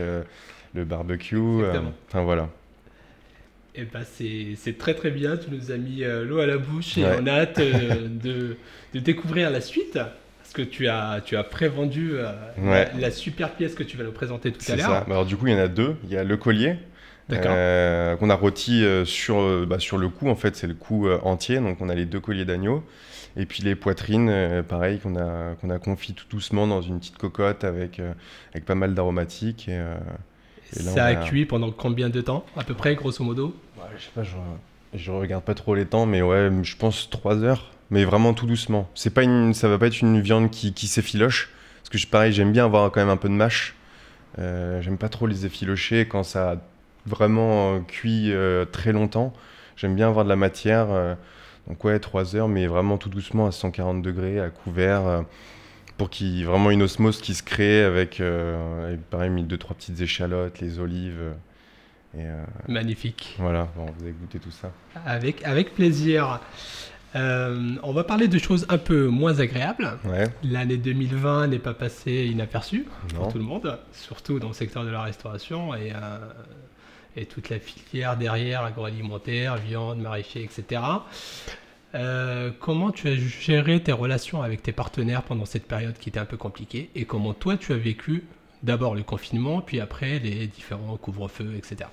le 0.73 0.85
barbecue. 0.85 1.63
Enfin 2.07 2.23
voilà. 2.23 2.49
Eh 3.79 3.83
ben 3.85 4.01
c'est 4.03 4.77
très 4.79 4.95
très 4.95 5.11
bien, 5.11 5.37
tu 5.37 5.51
nous 5.51 5.71
as 5.71 5.77
mis 5.77 6.03
euh, 6.03 6.25
l'eau 6.25 6.39
à 6.39 6.47
la 6.47 6.57
bouche 6.57 6.97
et 6.97 7.05
on 7.05 7.27
a 7.27 7.31
hâte 7.31 7.59
euh, 7.59 8.07
de, 8.09 8.57
de, 8.95 8.99
découvrir 8.99 9.51
la 9.51 9.61
suite. 9.61 9.93
Parce 9.93 10.53
que 10.53 10.63
tu 10.63 10.87
as, 10.87 11.21
tu 11.23 11.37
as 11.37 11.43
prévendu 11.43 12.13
euh, 12.13 12.85
la, 12.97 13.11
super 13.11 13.51
pièce 13.51 13.75
que 13.75 13.83
tu 13.83 13.95
vas 13.95 14.03
nous 14.03 14.11
présenter 14.11 14.51
tout 14.51 14.71
à 14.71 14.75
l'heure. 14.75 14.89
Bah, 14.89 15.05
alors 15.09 15.25
du 15.27 15.37
coup, 15.37 15.45
il 15.45 15.53
y 15.53 15.55
en 15.55 15.59
a 15.59 15.67
deux. 15.67 15.95
Il 16.05 16.09
y 16.09 16.17
a 16.17 16.23
le 16.23 16.37
collier 16.37 16.77
qu'on 17.29 18.29
a 18.29 18.35
rôti 18.35 18.83
sur, 19.05 19.67
bah, 19.67 19.77
sur 19.77 19.99
le 19.99 20.09
cou. 20.09 20.29
En 20.29 20.35
fait, 20.35 20.55
c'est 20.55 20.67
le 20.67 20.73
cou 20.73 21.09
entier. 21.09 21.59
Donc 21.59 21.79
on 21.81 21.89
a 21.89 21.93
les 21.93 22.05
deux 22.05 22.21
colliers 22.21 22.45
d'agneau. 22.45 22.83
Et 23.35 23.45
puis 23.45 23.61
les 23.61 23.75
poitrines, 23.75 24.63
pareil, 24.67 24.99
qu'on 24.99 25.17
a, 25.17 25.53
qu'on 25.61 25.69
a 25.69 25.77
confit 25.77 26.13
tout 26.13 26.25
doucement 26.29 26.65
dans 26.65 26.81
une 26.81 26.97
petite 26.97 27.17
cocotte 27.17 27.63
avec, 27.63 28.01
avec 28.53 28.65
pas 28.65 28.75
mal 28.75 28.95
d'aromatiques. 28.95 29.67
Et, 29.67 29.79
ça 30.71 31.05
a 31.05 31.15
cuit 31.15 31.45
pendant 31.45 31.71
combien 31.71 32.09
de 32.09 32.21
temps, 32.21 32.45
à 32.55 32.63
peu 32.63 32.73
près, 32.73 32.95
grosso 32.95 33.23
modo 33.23 33.55
Je 33.97 34.03
sais 34.03 34.11
pas, 34.13 34.23
je, 34.93 35.11
regarde 35.11 35.43
pas 35.43 35.53
trop 35.53 35.75
les 35.75 35.85
temps, 35.85 36.05
mais 36.05 36.21
ouais, 36.21 36.49
je 36.63 36.75
pense 36.75 37.09
3 37.09 37.43
heures, 37.43 37.71
mais 37.89 38.05
vraiment 38.05 38.33
tout 38.33 38.45
doucement. 38.45 38.89
C'est 38.95 39.13
pas 39.13 39.23
une, 39.23 39.53
ça 39.53 39.67
va 39.67 39.77
pas 39.77 39.87
être 39.87 40.01
une 40.01 40.21
viande 40.21 40.49
qui, 40.49 40.73
qui 40.73 40.87
s'effiloche, 40.87 41.49
parce 41.77 42.03
que 42.03 42.09
pareil, 42.09 42.33
j'aime 42.33 42.51
bien 42.51 42.65
avoir 42.65 42.91
quand 42.91 42.99
même 42.99 43.09
un 43.09 43.17
peu 43.17 43.29
de 43.29 43.33
mâche. 43.33 43.75
Euh, 44.39 44.81
j'aime 44.81 44.97
pas 44.97 45.09
trop 45.09 45.25
les 45.25 45.45
effilocher 45.45 46.07
quand 46.07 46.23
ça 46.23 46.51
a 46.51 46.55
vraiment 47.05 47.75
euh, 47.75 47.79
cuit 47.79 48.31
euh, 48.31 48.65
très 48.65 48.91
longtemps. 48.91 49.33
J'aime 49.75 49.95
bien 49.95 50.07
avoir 50.07 50.25
de 50.25 50.29
la 50.29 50.35
matière. 50.35 50.87
donc 51.67 51.83
ouais, 51.83 51.99
3 51.99 52.35
heures, 52.35 52.47
mais 52.47 52.65
vraiment 52.65 52.97
tout 52.97 53.09
doucement 53.09 53.45
à 53.45 53.51
140 53.51 54.01
degrés, 54.01 54.39
à 54.39 54.49
couvert 54.49 55.23
pour 55.97 56.09
qu'il 56.09 56.27
y 56.27 56.41
ait 56.41 56.45
vraiment 56.45 56.71
une 56.71 56.83
osmose 56.83 57.21
qui 57.21 57.33
se 57.33 57.43
crée 57.43 57.83
avec, 57.83 58.19
euh, 58.19 58.95
pareil, 59.09 59.29
mis 59.29 59.43
deux, 59.43 59.57
trois 59.57 59.75
petites 59.75 59.99
échalotes, 59.99 60.59
les 60.59 60.79
olives. 60.79 61.19
Euh, 61.19 61.33
et, 62.17 62.25
euh, 62.25 62.43
Magnifique. 62.67 63.35
Voilà, 63.39 63.67
bon, 63.75 63.85
vous 63.85 64.03
avez 64.03 64.13
goûté 64.13 64.39
tout 64.39 64.51
ça. 64.51 64.71
Avec, 65.05 65.43
avec 65.43 65.73
plaisir. 65.73 66.39
on 67.15 67.91
va 67.93 68.03
parler 68.03 68.27
de 68.27 68.37
choses 68.37 68.65
un 68.69 68.77
peu 68.77 69.07
moins 69.07 69.39
agréables. 69.39 69.97
L'année 70.43 70.77
2020 70.77 71.47
n'est 71.47 71.59
pas 71.59 71.73
passée 71.73 72.29
inaperçue 72.31 72.85
pour 73.15 73.31
tout 73.31 73.39
le 73.39 73.43
monde, 73.43 73.79
surtout 73.91 74.39
dans 74.39 74.49
le 74.49 74.53
secteur 74.53 74.85
de 74.85 74.89
la 74.89 75.01
restauration 75.01 75.73
et, 75.73 75.93
et 77.15 77.25
toute 77.25 77.49
la 77.49 77.59
filière 77.59 78.15
derrière, 78.17 78.63
agroalimentaire, 78.63 79.57
viande, 79.57 79.99
maraîcher, 79.99 80.43
etc. 80.43 80.81
Euh, 81.97 82.51
comment 82.59 82.91
tu 82.91 83.07
as 83.07 83.15
géré 83.15 83.81
tes 83.81 83.91
relations 83.91 84.43
avec 84.43 84.61
tes 84.61 84.71
partenaires 84.71 85.23
pendant 85.23 85.45
cette 85.45 85.65
période 85.67 85.97
qui 85.97 86.09
était 86.09 86.19
un 86.19 86.25
peu 86.25 86.37
compliquée 86.37 86.91
et 86.93 87.05
comment 87.05 87.33
toi 87.33 87.57
tu 87.57 87.73
as 87.73 87.77
vécu 87.77 88.23
d'abord 88.61 88.95
le 88.95 89.03
confinement, 89.03 89.61
puis 89.61 89.79
après 89.79 90.19
les 90.19 90.47
différents 90.47 90.97
couvre-feux, 90.97 91.55
etc. 91.55 91.89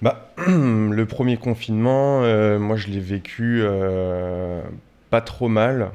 Bah, 0.00 0.32
le 0.46 1.04
premier 1.04 1.36
confinement, 1.36 2.22
euh, 2.22 2.58
moi 2.58 2.76
je 2.76 2.88
l'ai 2.88 3.00
vécu 3.00 3.60
euh, 3.62 4.62
pas 5.10 5.20
trop 5.20 5.48
mal. 5.48 5.90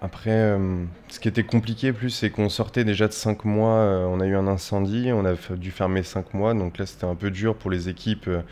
Après, 0.00 0.30
euh, 0.30 0.84
ce 1.08 1.18
qui 1.18 1.26
était 1.26 1.42
compliqué 1.42 1.92
plus, 1.92 2.10
c'est 2.10 2.30
qu'on 2.30 2.48
sortait 2.48 2.84
déjà 2.84 3.08
de 3.08 3.12
5 3.12 3.44
mois, 3.44 3.78
euh, 3.78 4.04
on 4.06 4.20
a 4.20 4.26
eu 4.26 4.36
un 4.36 4.46
incendie, 4.46 5.10
on 5.12 5.24
a 5.24 5.34
dû 5.56 5.72
fermer 5.72 6.04
5 6.04 6.34
mois, 6.34 6.54
donc 6.54 6.78
là 6.78 6.86
c'était 6.86 7.04
un 7.04 7.16
peu 7.16 7.32
dur 7.32 7.56
pour 7.56 7.68
les 7.70 7.88
équipes 7.88 8.28
euh, 8.28 8.42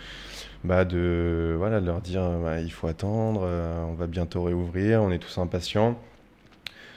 bah, 0.65 0.85
de, 0.85 1.55
voilà, 1.57 1.79
leur 1.79 2.01
dire 2.01 2.29
bah, 2.43 2.61
il 2.61 2.73
faut 2.73 2.89
attendre, 2.89 3.43
on 3.89 3.95
va 3.95 4.09
bientôt 4.09 4.43
réouvrir, 4.43 5.03
on 5.03 5.13
est 5.13 5.19
tous 5.21 5.39
impatients 5.39 5.97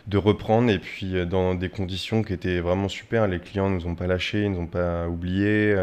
de 0.08 0.18
reprendre 0.18 0.72
et 0.72 0.80
puis 0.80 1.26
dans 1.28 1.54
des 1.54 1.70
conditions 1.70 2.24
qui 2.24 2.34
étaient 2.34 2.60
vraiment 2.62 2.90
super, 2.90 3.28
les 3.28 3.40
clients 3.40 3.70
ne 3.70 3.76
nous 3.76 3.86
ont 3.86 3.96
pas 3.96 4.08
lâchés, 4.08 4.44
ils 4.44 4.52
ne 4.52 4.56
nous 4.56 4.62
ont 4.64 4.68
pas 4.68 5.08
oubliés, 5.08 5.76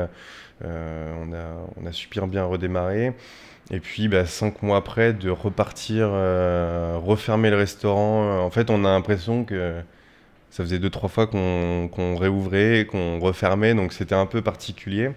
on, 0.65 1.33
a, 1.33 1.67
on 1.77 1.87
a 1.87 1.93
super 1.93 2.27
bien 2.27 2.45
redémarré. 2.45 3.13
Et 3.71 3.81
puis, 3.81 4.09
bah, 4.09 4.27
cinq 4.27 4.63
mois 4.63 4.77
après, 4.79 5.13
de 5.13 5.29
repartir, 5.29 6.09
euh, 6.13 6.99
refermer 7.03 7.51
le 7.51 7.57
restaurant. 7.57 8.41
En 8.41 8.51
fait, 8.51 8.71
on 8.71 8.85
a 8.85 8.89
l'impression 8.91 9.45
que 9.45 9.83
ça 10.51 10.63
faisait 10.63 10.79
deux, 10.79 10.91
trois 10.91 11.09
fois 11.09 11.27
qu'on 11.27 12.17
réouvrait, 12.17 12.87
qu'on 12.89 13.19
refermait, 13.19 13.75
donc 13.75 13.93
c'était 13.93 14.15
un 14.15 14.27
peu 14.27 14.41
particulier. 14.43 15.11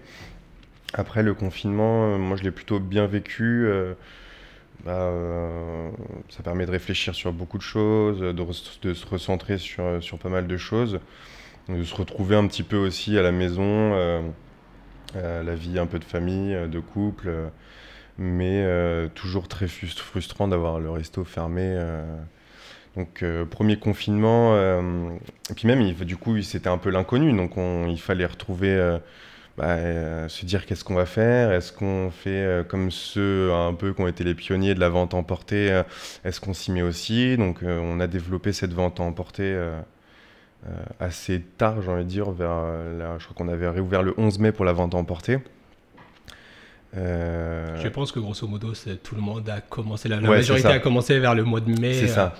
Après 0.93 1.21
le 1.23 1.35
confinement, 1.35 2.15
euh, 2.15 2.17
moi 2.17 2.35
je 2.35 2.43
l'ai 2.43 2.51
plutôt 2.51 2.79
bien 2.79 3.05
vécu. 3.05 3.65
Euh, 3.67 3.93
bah, 4.85 5.11
ça 6.29 6.41
permet 6.41 6.65
de 6.65 6.71
réfléchir 6.71 7.13
sur 7.13 7.33
beaucoup 7.33 7.57
de 7.57 7.63
choses, 7.63 8.21
de, 8.21 8.93
se 8.93 9.05
recentrer 9.05 9.57
sur, 9.57 10.01
sur, 10.01 10.17
pas 10.17 10.29
mal 10.29 10.47
de 10.47 10.57
choses, 10.57 10.99
de 11.67 11.83
se 11.83 11.93
retrouver 11.95 12.35
un 12.37 12.47
petit 12.47 12.63
peu 12.63 12.77
aussi 12.77 13.17
à 13.17 13.21
la 13.21 13.33
maison, 13.33 13.93
la 15.15 15.55
vie 15.55 15.79
un 15.79 15.85
peu 15.85 15.99
de 15.99 16.05
famille, 16.05 16.57
de 16.69 16.79
couple 16.79 17.29
mais 18.19 18.63
euh, 18.65 19.07
toujours 19.15 19.47
très 19.47 19.67
frustrant 19.67 20.47
d'avoir 20.49 20.79
le 20.79 20.91
resto 20.91 21.23
fermé. 21.23 21.63
Euh. 21.63 22.03
Donc 22.97 23.23
euh, 23.23 23.45
premier 23.45 23.77
confinement, 23.77 24.57
et 24.57 25.53
puis 25.55 25.67
même 25.67 25.93
du 25.93 26.17
coup 26.17 26.41
c'était 26.41 26.69
un 26.69 26.77
peu 26.77 26.89
l'inconnu, 26.89 27.31
donc 27.33 27.53
il 27.87 27.99
fallait 28.01 28.25
retrouver, 28.25 28.97
bah, 29.57 30.27
se 30.27 30.45
dire 30.45 30.65
qu'est-ce 30.65 30.83
qu'on 30.83 30.95
va 30.95 31.05
faire, 31.05 31.51
est-ce 31.51 31.71
qu'on 31.71 32.09
fait 32.09 32.67
comme 32.67 32.89
ceux 32.91 33.53
un 33.53 33.73
peu 33.73 33.93
qui 33.93 34.01
ont 34.01 34.07
été 34.07 34.23
les 34.23 34.33
pionniers 34.33 34.73
de 34.73 34.79
la 34.79 34.89
vente 34.89 35.13
emportée, 35.13 35.83
est-ce 36.25 36.41
qu'on 36.41 36.53
s'y 36.53 36.71
met 36.71 36.81
aussi? 36.81 37.37
Donc 37.37 37.59
on 37.61 37.99
a 37.99 38.07
développé 38.07 38.53
cette 38.53 38.73
vente 38.73 38.99
emportée 38.99 39.57
assez 40.99 41.41
tard, 41.57 41.81
j'ai 41.83 41.91
envie 41.91 42.03
de 42.03 42.09
dire, 42.09 42.25
je 42.35 43.23
crois 43.23 43.35
qu'on 43.37 43.49
avait 43.49 43.69
réouvert 43.69 44.01
le 44.01 44.15
11 44.17 44.39
mai 44.39 44.51
pour 44.51 44.65
la 44.65 44.73
vente 44.73 44.95
emportée. 44.95 45.37
Euh, 46.97 47.75
Je 47.81 47.87
pense 47.87 48.11
que 48.11 48.19
grosso 48.19 48.47
modo, 48.47 48.73
tout 49.03 49.15
le 49.15 49.21
monde 49.21 49.47
a 49.49 49.61
commencé, 49.61 50.09
la, 50.09 50.19
majorité 50.19 50.67
a 50.67 50.79
commencé 50.79 51.19
vers 51.19 51.35
le 51.35 51.43
mois 51.43 51.61
de 51.61 51.79
mai. 51.79 51.93
C'est 51.93 52.07
ça. 52.07 52.33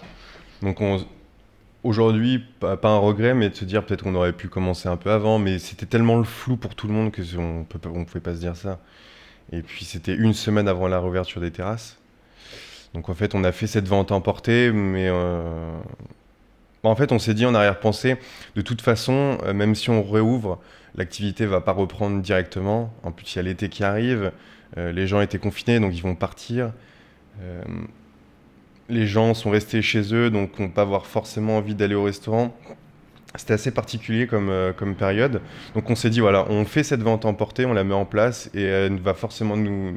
Euh. 0.63 0.65
Donc 0.65 1.05
aujourd'hui, 1.83 2.43
pas, 2.59 2.77
un 2.83 2.97
regret, 2.97 3.33
mais 3.33 3.49
de 3.49 3.55
se 3.55 3.65
dire 3.65 3.85
peut-être 3.85 4.03
qu'on 4.03 4.15
aurait 4.15 4.33
pu 4.33 4.47
commencer 4.47 4.89
un 4.89 4.97
peu 4.97 5.11
avant, 5.11 5.39
mais 5.39 5.59
c'était 5.59 5.85
tellement 5.85 6.17
le 6.17 6.23
flou 6.23 6.57
pour 6.57 6.75
tout 6.75 6.87
le 6.87 6.93
monde 6.93 7.11
que 7.11 7.21
on 7.37 7.59
ne 7.59 8.03
pouvait 8.05 8.19
pas 8.19 8.33
se 8.33 8.39
dire 8.39 8.55
ça. 8.55 8.79
Et 9.51 9.61
puis 9.61 9.85
c'était 9.85 10.15
une 10.15 10.33
semaine 10.33 10.67
avant 10.67 10.87
la 10.87 10.99
réouverture 10.99 11.41
des 11.41 11.51
terrasses. 11.51 11.97
Donc 12.93 13.09
en 13.09 13.13
fait, 13.13 13.35
on 13.35 13.43
a 13.43 13.51
fait 13.51 13.67
cette 13.67 13.87
vente 13.87 14.11
emportée, 14.11 14.71
mais 14.71 15.07
euh, 15.09 15.71
en 16.83 16.95
fait, 16.95 17.11
on 17.11 17.19
s'est 17.19 17.35
dit 17.35 17.45
en 17.45 17.53
arrière-pensée, 17.53 18.17
de 18.55 18.61
toute 18.61 18.81
façon, 18.81 19.37
même 19.53 19.75
si 19.75 19.91
on 19.91 20.03
réouvre, 20.03 20.59
l'activité 20.99 21.45
va 21.45 21.61
pas 21.61 21.71
reprendre 21.71 22.21
directement. 22.21 22.93
En 23.03 23.11
plus, 23.11 23.33
il 23.33 23.37
y 23.37 23.39
a 23.39 23.43
l'été 23.43 23.69
qui 23.69 23.83
arrive, 23.83 24.31
euh, 24.77 24.91
les 24.91 25.07
gens 25.07 25.21
étaient 25.21 25.39
confinés, 25.39 25.79
donc 25.79 25.95
ils 25.95 26.03
vont 26.03 26.13
partir. 26.13 26.73
Euh, 27.41 27.63
les 28.89 29.07
gens 29.07 29.33
sont 29.33 29.49
restés 29.49 29.81
chez 29.81 30.13
eux, 30.13 30.29
donc 30.29 30.59
n'ont 30.59 30.69
pas 30.69 30.81
avoir 30.81 31.07
forcément 31.07 31.57
envie 31.57 31.73
d'aller 31.73 31.95
au 31.95 32.03
restaurant. 32.03 32.55
C'était 33.35 33.53
assez 33.53 33.71
particulier 33.71 34.27
comme, 34.27 34.49
euh, 34.49 34.73
comme 34.73 34.95
période. 34.95 35.41
Donc 35.73 35.89
on 35.89 35.95
s'est 35.95 36.09
dit, 36.09 36.19
voilà, 36.19 36.45
on 36.49 36.65
fait 36.65 36.83
cette 36.83 37.01
vente 37.01 37.25
emportée, 37.25 37.65
on 37.65 37.73
la 37.73 37.85
met 37.85 37.93
en 37.93 38.05
place 38.05 38.49
et 38.53 38.63
elle 38.63 38.99
va 38.99 39.13
forcément 39.13 39.55
nous, 39.55 39.95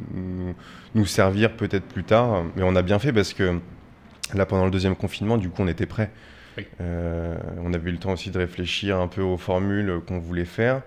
nous, 0.94 1.06
servir 1.06 1.56
peut-être 1.56 1.86
plus 1.86 2.04
tard. 2.04 2.44
Mais 2.54 2.62
on 2.62 2.76
a 2.76 2.82
bien 2.82 3.00
fait 3.00 3.12
parce 3.12 3.32
que 3.32 3.58
là, 4.34 4.46
pendant 4.46 4.66
le 4.66 4.70
deuxième 4.70 4.94
confinement, 4.94 5.36
du 5.36 5.48
coup, 5.48 5.62
on 5.62 5.68
était 5.68 5.86
prêt. 5.86 6.10
Euh, 6.80 7.36
on 7.62 7.72
avait 7.72 7.90
eu 7.90 7.92
le 7.92 7.98
temps 7.98 8.12
aussi 8.12 8.30
de 8.30 8.38
réfléchir 8.38 8.98
un 8.98 9.08
peu 9.08 9.22
aux 9.22 9.36
formules 9.36 10.00
qu'on 10.06 10.18
voulait 10.18 10.44
faire. 10.44 10.82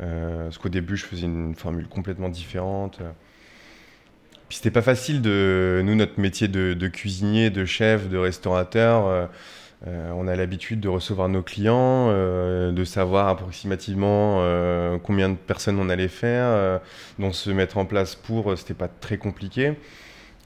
Euh, 0.00 0.44
parce 0.44 0.58
qu'au 0.58 0.68
début, 0.68 0.96
je 0.96 1.04
faisais 1.04 1.26
une 1.26 1.54
formule 1.54 1.88
complètement 1.88 2.28
différente. 2.28 2.98
Puis 4.48 4.56
c'était 4.56 4.70
pas 4.70 4.82
facile 4.82 5.22
de. 5.22 5.82
Nous, 5.84 5.94
notre 5.94 6.20
métier 6.20 6.48
de, 6.48 6.88
cuisinier, 6.88 7.50
de 7.50 7.64
chef, 7.64 8.08
de 8.08 8.18
restaurateur, 8.18 9.28
euh, 9.86 10.10
on 10.14 10.26
a 10.28 10.34
l'habitude 10.34 10.80
de 10.80 10.88
recevoir 10.88 11.28
nos 11.28 11.42
clients, 11.42 12.08
de 12.08 12.84
savoir 12.84 13.28
approximativement 13.28 14.42
combien 15.02 15.28
de 15.28 15.36
personnes 15.36 15.78
on 15.78 15.88
allait 15.88 16.08
faire, 16.08 16.80
donc 17.18 17.34
se 17.34 17.50
mettre 17.50 17.78
en 17.78 17.84
place 17.84 18.14
pour, 18.14 18.56
c'était 18.58 18.74
pas 18.74 18.88
très 18.88 19.18
compliqué. 19.18 19.74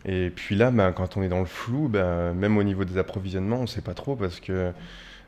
Et 0.09 0.31
puis 0.31 0.57
là, 0.57 0.71
bah, 0.71 0.93
quand 0.97 1.19
on 1.19 1.23
est 1.23 1.29
dans 1.29 1.41
le 1.41 1.45
flou, 1.45 1.89
bah, 1.89 2.33
même 2.33 2.57
au 2.57 2.63
niveau 2.63 2.85
des 2.87 2.97
approvisionnements, 2.97 3.59
on 3.59 3.63
ne 3.63 3.67
sait 3.67 3.83
pas 3.83 3.93
trop 3.93 4.17
parce 4.17 4.41
que 4.41 4.53
euh, 4.53 4.73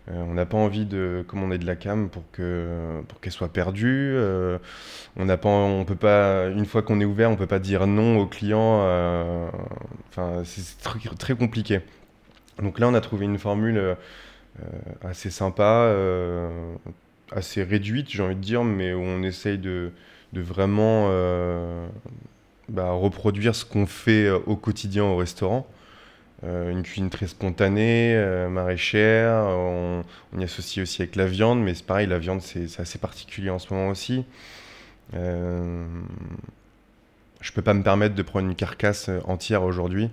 on 0.08 0.32
n'a 0.32 0.46
pas 0.46 0.56
envie 0.56 0.86
de 0.86 1.22
commander 1.28 1.58
de 1.58 1.66
la 1.66 1.76
cam 1.76 2.08
pour 2.08 2.24
que 2.32 3.02
pour 3.06 3.20
qu'elle 3.20 3.32
soit 3.32 3.52
perdue. 3.52 4.14
Euh, 4.16 4.58
on 5.16 5.26
n'a 5.26 5.36
peut 5.36 5.94
pas, 5.96 6.48
une 6.48 6.64
fois 6.64 6.82
qu'on 6.82 6.98
est 7.00 7.04
ouvert, 7.04 7.30
on 7.30 7.36
peut 7.36 7.46
pas 7.46 7.58
dire 7.58 7.86
non 7.86 8.18
aux 8.18 8.26
clients. 8.26 8.80
Euh, 8.84 9.50
enfin, 10.08 10.42
c'est 10.44 10.78
très, 11.18 11.34
compliqué. 11.34 11.80
Donc 12.62 12.78
là, 12.78 12.88
on 12.88 12.94
a 12.94 13.00
trouvé 13.02 13.26
une 13.26 13.38
formule 13.38 13.96
assez 15.02 15.30
sympa, 15.30 15.94
assez 17.32 17.62
réduite, 17.62 18.10
j'ai 18.10 18.22
envie 18.22 18.34
de 18.34 18.40
dire, 18.40 18.64
mais 18.64 18.94
où 18.94 19.00
on 19.00 19.22
essaye 19.22 19.58
de 19.58 19.92
vraiment 20.34 21.10
bah, 22.70 22.90
reproduire 22.92 23.54
ce 23.54 23.64
qu'on 23.64 23.86
fait 23.86 24.26
euh, 24.26 24.38
au 24.46 24.56
quotidien 24.56 25.04
au 25.04 25.16
restaurant. 25.16 25.66
une 26.42 26.82
cuisine 26.82 27.10
très 27.10 27.26
spontanée, 27.26 28.16
maraîchère. 28.48 29.44
On, 29.44 30.04
y 30.38 30.44
associe 30.44 30.82
aussi 30.82 31.02
avec 31.02 31.16
la 31.16 31.26
viande, 31.26 31.60
mais 31.60 31.74
c'est 31.74 31.84
pareil, 31.84 32.06
la 32.06 32.18
viande 32.18 32.40
c'est 32.40 32.80
assez 32.80 32.98
particulier 32.98 33.50
en 33.50 33.58
ce 33.58 33.74
moment 33.74 33.88
aussi. 33.90 34.24
Euh, 35.14 35.84
je 37.40 37.52
peux 37.52 37.62
pas 37.62 37.74
me 37.74 37.82
permettre 37.82 38.14
de 38.14 38.22
prendre 38.22 38.48
une 38.48 38.54
carcasse 38.54 39.10
entière 39.24 39.64
aujourd'hui. 39.64 40.10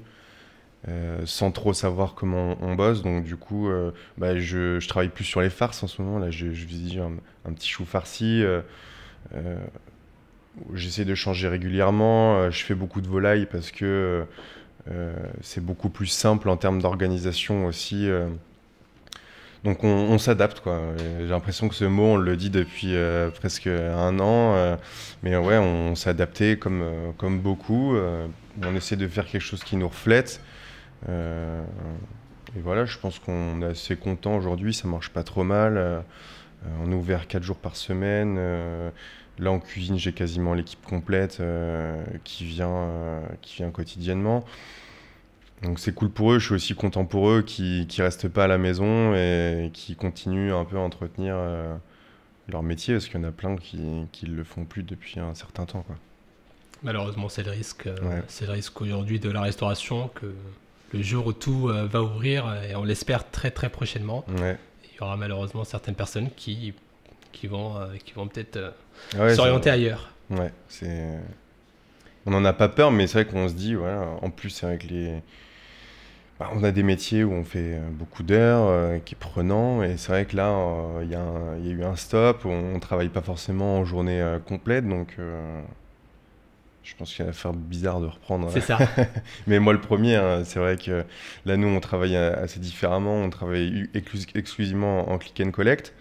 sans 1.25 1.51
trop 1.51 1.73
savoir 1.73 2.13
comment 2.15 2.57
on, 2.61 2.75
bosse. 2.75 3.03
Donc 3.03 3.23
du 3.23 3.37
coup, 3.37 3.69
bah, 4.17 4.37
je, 4.37 4.85
travaille 4.87 5.09
plus 5.09 5.25
sur 5.25 5.41
les 5.41 5.49
farces 5.49 5.83
en 5.83 5.87
ce 5.87 6.01
moment. 6.01 6.19
Là, 6.19 6.31
je, 6.31 6.51
je 6.51 6.65
un, 6.99 7.53
petit 7.53 7.69
chou 7.69 7.85
farci. 7.85 8.43
J'essaie 10.73 11.05
de 11.05 11.15
changer 11.15 11.47
régulièrement. 11.47 12.37
Euh, 12.37 12.51
je 12.51 12.63
fais 12.63 12.75
beaucoup 12.75 13.01
de 13.01 13.07
volailles 13.07 13.45
parce 13.45 13.71
que 13.71 14.25
euh, 14.89 15.13
c'est 15.41 15.63
beaucoup 15.63 15.89
plus 15.89 16.07
simple 16.07 16.49
en 16.49 16.57
termes 16.57 16.81
d'organisation 16.81 17.65
aussi. 17.65 18.09
Euh. 18.09 18.27
Donc 19.63 19.83
on, 19.83 20.17
s'adapte 20.17 20.61
quoi. 20.61 20.79
J'ai 21.19 21.27
l'impression 21.27 21.67
que 21.67 21.75
ce 21.75 21.83
mot 21.83 22.13
on 22.13 22.15
le 22.15 22.37
dit 22.37 22.51
depuis 22.51 22.93
presque 23.35 23.67
un 23.67 24.19
an, 24.19 24.77
mais 25.23 25.35
ouais 25.35 25.57
on 25.57 25.95
s'est 25.95 26.11
adapté 26.11 26.57
comme 26.57 26.85
comme 27.17 27.39
beaucoup. 27.39 27.97
on 28.63 28.75
essaie 28.75 28.95
de 28.95 29.07
faire 29.07 29.25
quelque 29.25 29.41
chose 29.41 29.63
qui 29.63 29.75
nous 29.75 29.87
reflète. 29.87 30.41
et 31.09 32.59
voilà, 32.61 32.85
je 32.85 32.97
pense 32.99 33.17
qu'on 33.19 33.61
est 33.63 33.71
assez 33.71 33.97
content 33.97 34.37
aujourd'hui. 34.37 34.73
Ça 34.73 34.87
marche 34.87 35.09
pas 35.09 35.23
trop 35.23 35.43
mal. 35.43 36.03
on 36.81 36.91
est 36.91 36.95
ouvert 36.95 37.27
4 37.27 37.43
jours 37.43 37.57
par 37.57 37.75
semaine. 37.75 38.39
Là, 39.39 39.51
en 39.51 39.59
cuisine, 39.59 39.97
j'ai 39.97 40.13
quasiment 40.13 40.53
l'équipe 40.53 40.83
complète 40.83 41.37
euh, 41.39 42.03
qui, 42.23 42.43
vient, 42.45 42.75
euh, 42.75 43.21
qui 43.41 43.57
vient 43.57 43.69
quotidiennement. 43.69 44.43
Donc 45.63 45.79
c'est 45.79 45.93
cool 45.93 46.09
pour 46.09 46.33
eux, 46.33 46.39
je 46.39 46.45
suis 46.45 46.55
aussi 46.55 46.75
content 46.75 47.05
pour 47.05 47.29
eux 47.29 47.41
qui 47.41 47.87
ne 47.97 48.03
restent 48.03 48.27
pas 48.27 48.43
à 48.43 48.47
la 48.47 48.59
maison 48.59 49.15
et 49.15 49.71
qui 49.73 49.95
continuent 49.95 50.53
un 50.53 50.65
peu 50.65 50.77
à 50.77 50.81
entretenir 50.81 51.33
euh, 51.35 51.75
leur 52.47 52.61
métier 52.61 52.93
parce 52.93 53.07
qu'il 53.07 53.19
y 53.19 53.23
en 53.23 53.27
a 53.27 53.31
plein 53.31 53.55
qui 53.55 53.77
ne 53.77 54.35
le 54.35 54.43
font 54.43 54.65
plus 54.65 54.83
depuis 54.83 55.19
un 55.19 55.33
certain 55.33 55.65
temps. 55.65 55.81
Quoi. 55.81 55.95
Malheureusement, 56.83 57.27
c'est 57.27 57.41
le 57.41 57.51
risque. 57.51 57.89
C'est 58.27 58.45
le 58.45 58.51
risque 58.51 58.79
aujourd'hui 58.81 59.19
de 59.19 59.31
la 59.31 59.41
restauration 59.41 60.09
que 60.09 60.31
le 60.93 61.01
jour 61.01 61.25
où 61.25 61.33
tout 61.33 61.67
va 61.67 62.03
ouvrir, 62.03 62.55
et 62.69 62.75
on 62.75 62.83
l'espère 62.83 63.29
très 63.29 63.49
très 63.49 63.69
prochainement, 63.69 64.25
il 64.37 64.95
y 64.99 65.01
aura 65.01 65.17
malheureusement 65.17 65.63
certaines 65.63 65.95
personnes 65.95 66.29
qui 66.35 66.75
qui 67.31 67.47
vont, 67.47 67.77
euh, 67.77 67.95
qui 68.03 68.13
vont 68.13 68.27
peut-être 68.27 68.73
euh, 69.15 69.35
s'orienter 69.35 69.69
ailleurs. 69.69 70.11
Ouais, 70.29 70.51
c'est. 70.67 71.19
On 72.25 72.31
n'en 72.31 72.43
a 72.43 72.53
pas 72.53 72.67
peur, 72.67 72.91
mais 72.91 73.07
c'est 73.07 73.23
vrai 73.23 73.31
qu'on 73.31 73.47
se 73.47 73.53
dit, 73.53 73.75
voilà, 73.75 74.05
en 74.21 74.29
plus, 74.29 74.49
c'est 74.49 74.65
vrai 74.65 74.77
que 74.77 74.87
les. 74.87 75.21
Bah, 76.39 76.51
on 76.53 76.63
a 76.63 76.71
des 76.71 76.83
métiers 76.83 77.23
où 77.23 77.31
on 77.31 77.43
fait 77.43 77.75
euh, 77.75 77.89
beaucoup 77.89 78.21
d'heures, 78.21 79.01
qui 79.05 79.15
est 79.15 79.17
prenant, 79.17 79.81
et 79.81 79.97
c'est 79.97 80.11
vrai 80.11 80.25
que 80.25 80.35
là, 80.35 80.53
il 81.01 81.07
y, 81.07 81.11
y, 81.11 81.15
a 81.15 81.73
eu 81.73 81.83
un 81.83 81.95
stop, 81.95 82.45
on 82.45 82.75
ne 82.75 82.79
travaille 82.79 83.09
pas 83.09 83.21
forcément 83.21 83.77
en 83.77 83.85
journée 83.85 84.37
complète, 84.45 84.87
donc 84.87 85.17
je 86.87 86.95
pense 86.95 87.13
qu'il 87.13 87.25
va 87.25 87.33
faire 87.33 87.51
bizarre 87.51 87.99
de 87.99 88.07
reprendre. 88.07 88.49
C'est 88.49 88.61
ça. 88.61 88.77
Mais 89.47 89.59
moi, 89.59 89.73
le 89.73 89.81
premier, 89.81 90.15
hein, 90.15 90.43
c'est 90.45 90.59
vrai 90.59 90.77
que 90.77 91.03
là, 91.45 91.57
nous, 91.57 91.67
on 91.67 91.81
travaille 91.81 92.15
assez 92.15 92.61
différemment. 92.61 93.15
On 93.15 93.29
travaille 93.29 93.89
exclusivement 93.93 95.11
en 95.11 95.17
click 95.17 95.41
and 95.45 95.51
collect. 95.51 95.93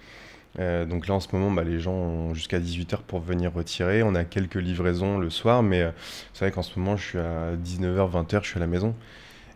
Euh, 0.58 0.84
donc 0.84 1.06
là, 1.06 1.14
en 1.14 1.20
ce 1.20 1.28
moment, 1.32 1.50
bah, 1.50 1.64
les 1.64 1.80
gens 1.80 1.92
ont 1.92 2.34
jusqu'à 2.34 2.58
18h 2.58 2.98
pour 3.06 3.20
venir 3.20 3.52
retirer. 3.52 4.02
On 4.02 4.14
a 4.14 4.24
quelques 4.24 4.56
livraisons 4.56 5.18
le 5.18 5.30
soir, 5.30 5.62
mais 5.62 5.82
euh, 5.82 5.90
c'est 6.32 6.44
vrai 6.44 6.52
qu'en 6.52 6.62
ce 6.62 6.78
moment, 6.78 6.96
je 6.96 7.04
suis 7.04 7.18
à 7.18 7.54
19h, 7.56 8.10
20h, 8.10 8.42
je 8.42 8.48
suis 8.48 8.56
à 8.56 8.60
la 8.60 8.66
maison. 8.66 8.94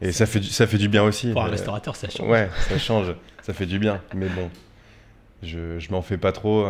Et 0.03 0.13
ça 0.13 0.27
fait, 0.27 0.41
du, 0.41 0.49
ça 0.49 0.67
fait 0.67 0.79
du 0.79 0.89
bien 0.89 1.03
aussi. 1.03 1.33
Pour 1.33 1.43
un 1.43 1.49
euh, 1.49 1.51
restaurateur, 1.51 1.97
ça 1.97 2.09
change. 2.09 2.29
Ouais, 2.29 2.49
ça 2.69 2.79
change. 2.79 3.15
ça 3.43 3.53
fait 3.53 3.67
du 3.67 3.79
bien. 3.79 4.01
Mais 4.15 4.29
bon, 4.29 4.51
je, 5.43 5.79
je 5.79 5.91
m'en 5.91 6.03
fais 6.03 6.19
pas 6.19 6.33
trop. 6.33 6.67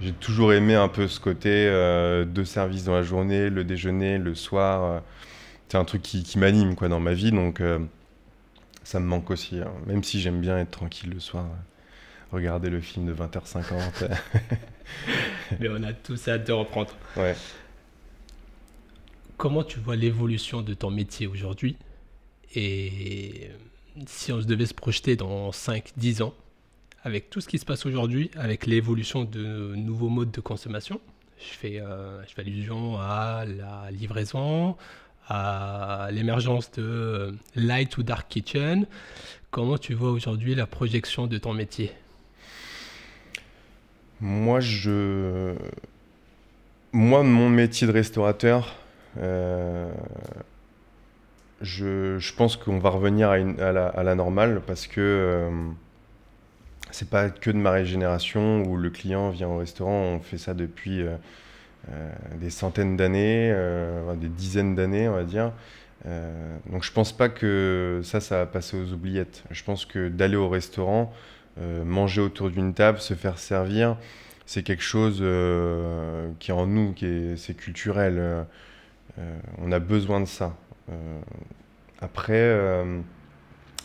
J'ai 0.00 0.12
toujours 0.12 0.52
aimé 0.52 0.74
un 0.74 0.88
peu 0.88 1.06
ce 1.08 1.20
côté 1.20 1.66
de 1.66 2.44
service 2.44 2.84
dans 2.84 2.94
la 2.94 3.02
journée, 3.02 3.50
le 3.50 3.64
déjeuner, 3.64 4.18
le 4.18 4.34
soir. 4.34 5.02
c'est 5.68 5.78
un 5.78 5.84
truc 5.84 6.02
qui, 6.02 6.24
qui 6.24 6.38
m'anime 6.38 6.74
quoi 6.74 6.88
dans 6.88 7.00
ma 7.00 7.14
vie. 7.14 7.30
Donc 7.30 7.62
ça 8.82 8.98
me 8.98 9.06
manque 9.06 9.30
aussi. 9.30 9.60
Hein. 9.60 9.70
Même 9.86 10.02
si 10.02 10.20
j'aime 10.20 10.40
bien 10.40 10.58
être 10.58 10.72
tranquille 10.72 11.10
le 11.14 11.20
soir 11.20 11.46
regarder 12.32 12.70
le 12.70 12.80
film 12.80 13.06
de 13.06 13.14
20h50. 13.14 14.10
Mais 15.60 15.68
on 15.68 15.82
a 15.82 15.92
tous 15.92 16.28
hâte 16.28 16.46
de 16.46 16.52
reprendre. 16.52 16.90
Ouais. 17.16 17.34
Comment 19.36 19.64
tu 19.64 19.78
vois 19.78 19.96
l'évolution 19.96 20.62
de 20.62 20.74
ton 20.74 20.90
métier 20.90 21.26
aujourd'hui 21.26 21.76
Et 22.54 23.50
si 24.06 24.32
on 24.32 24.38
devait 24.38 24.66
se 24.66 24.74
projeter 24.74 25.16
dans 25.16 25.50
5-10 25.50 26.22
ans, 26.22 26.34
avec 27.02 27.30
tout 27.30 27.40
ce 27.40 27.48
qui 27.48 27.58
se 27.58 27.64
passe 27.64 27.84
aujourd'hui, 27.84 28.30
avec 28.36 28.66
l'évolution 28.66 29.24
de 29.24 29.74
nouveaux 29.74 30.08
modes 30.08 30.30
de 30.30 30.40
consommation, 30.40 31.00
je 31.38 31.58
fais, 31.58 31.80
euh, 31.80 32.24
je 32.26 32.32
fais 32.32 32.42
allusion 32.42 32.98
à 32.98 33.44
la 33.44 33.90
livraison, 33.90 34.76
à 35.28 36.08
l'émergence 36.12 36.70
de 36.72 37.34
light 37.54 37.96
ou 37.98 38.02
dark 38.02 38.28
kitchen. 38.28 38.86
Comment 39.50 39.78
tu 39.78 39.94
vois 39.94 40.10
aujourd'hui 40.10 40.54
la 40.54 40.66
projection 40.66 41.26
de 41.26 41.38
ton 41.38 41.54
métier? 41.54 41.92
Moi, 44.20 44.60
je. 44.60 45.54
Moi, 46.92 47.22
mon 47.24 47.48
métier 47.48 47.86
de 47.86 47.92
restaurateur, 47.92 48.76
euh, 49.18 49.92
je, 51.60 52.18
je, 52.18 52.34
pense 52.34 52.56
qu'on 52.56 52.78
va 52.78 52.90
revenir 52.90 53.30
à, 53.30 53.38
une, 53.38 53.60
à, 53.60 53.72
la, 53.72 53.88
à, 53.88 54.02
la, 54.04 54.14
normale 54.14 54.62
parce 54.64 54.86
que 54.86 55.00
euh, 55.00 55.50
c'est 56.92 57.10
pas 57.10 57.30
que 57.30 57.50
de 57.50 57.56
ma 57.56 57.72
régénération 57.72 58.62
où 58.62 58.76
le 58.76 58.90
client 58.90 59.30
vient 59.30 59.48
au 59.48 59.58
restaurant, 59.58 60.14
on 60.14 60.20
fait 60.20 60.38
ça 60.38 60.54
depuis 60.54 61.02
euh, 61.02 61.16
des 62.40 62.50
centaines 62.50 62.96
d'années, 62.96 63.52
des 64.20 64.28
dizaines 64.28 64.76
d'années, 64.76 65.08
on 65.08 65.14
va 65.14 65.24
dire. 65.24 65.50
donc 66.70 66.84
je 66.84 66.92
pense 66.92 67.12
pas 67.12 67.28
que 67.28 68.00
ça, 68.04 68.20
ça 68.20 68.38
va 68.38 68.46
passer 68.46 68.76
aux 68.76 68.92
oubliettes. 68.92 69.42
Je 69.50 69.64
pense 69.64 69.84
que 69.84 70.08
d'aller 70.08 70.36
au 70.36 70.48
restaurant, 70.48 71.12
euh, 71.12 71.33
manger 71.56 72.20
autour 72.20 72.50
d'une 72.50 72.74
table, 72.74 72.98
se 72.98 73.14
faire 73.14 73.38
servir, 73.38 73.96
c'est 74.46 74.62
quelque 74.62 74.82
chose 74.82 75.18
euh, 75.20 76.30
qui 76.38 76.50
est 76.50 76.54
en 76.54 76.66
nous, 76.66 76.92
qui 76.92 77.06
est, 77.06 77.36
c'est 77.36 77.54
culturel. 77.54 78.16
Euh, 78.18 78.44
on 79.58 79.72
a 79.72 79.78
besoin 79.78 80.20
de 80.20 80.26
ça. 80.26 80.56
après, 82.00 82.58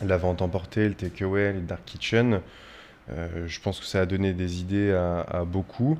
la 0.04 0.16
vente 0.16 0.42
emportée, 0.42 0.88
le 0.88 0.94
takeaway, 0.94 1.52
les 1.52 1.60
dark 1.60 1.84
kitchen, 1.84 2.40
je 3.08 3.60
pense 3.60 3.80
que 3.80 3.86
ça 3.86 4.00
a 4.00 4.06
donné 4.06 4.32
des 4.32 4.60
idées 4.60 4.92
à, 4.92 5.44
beaucoup. 5.44 5.98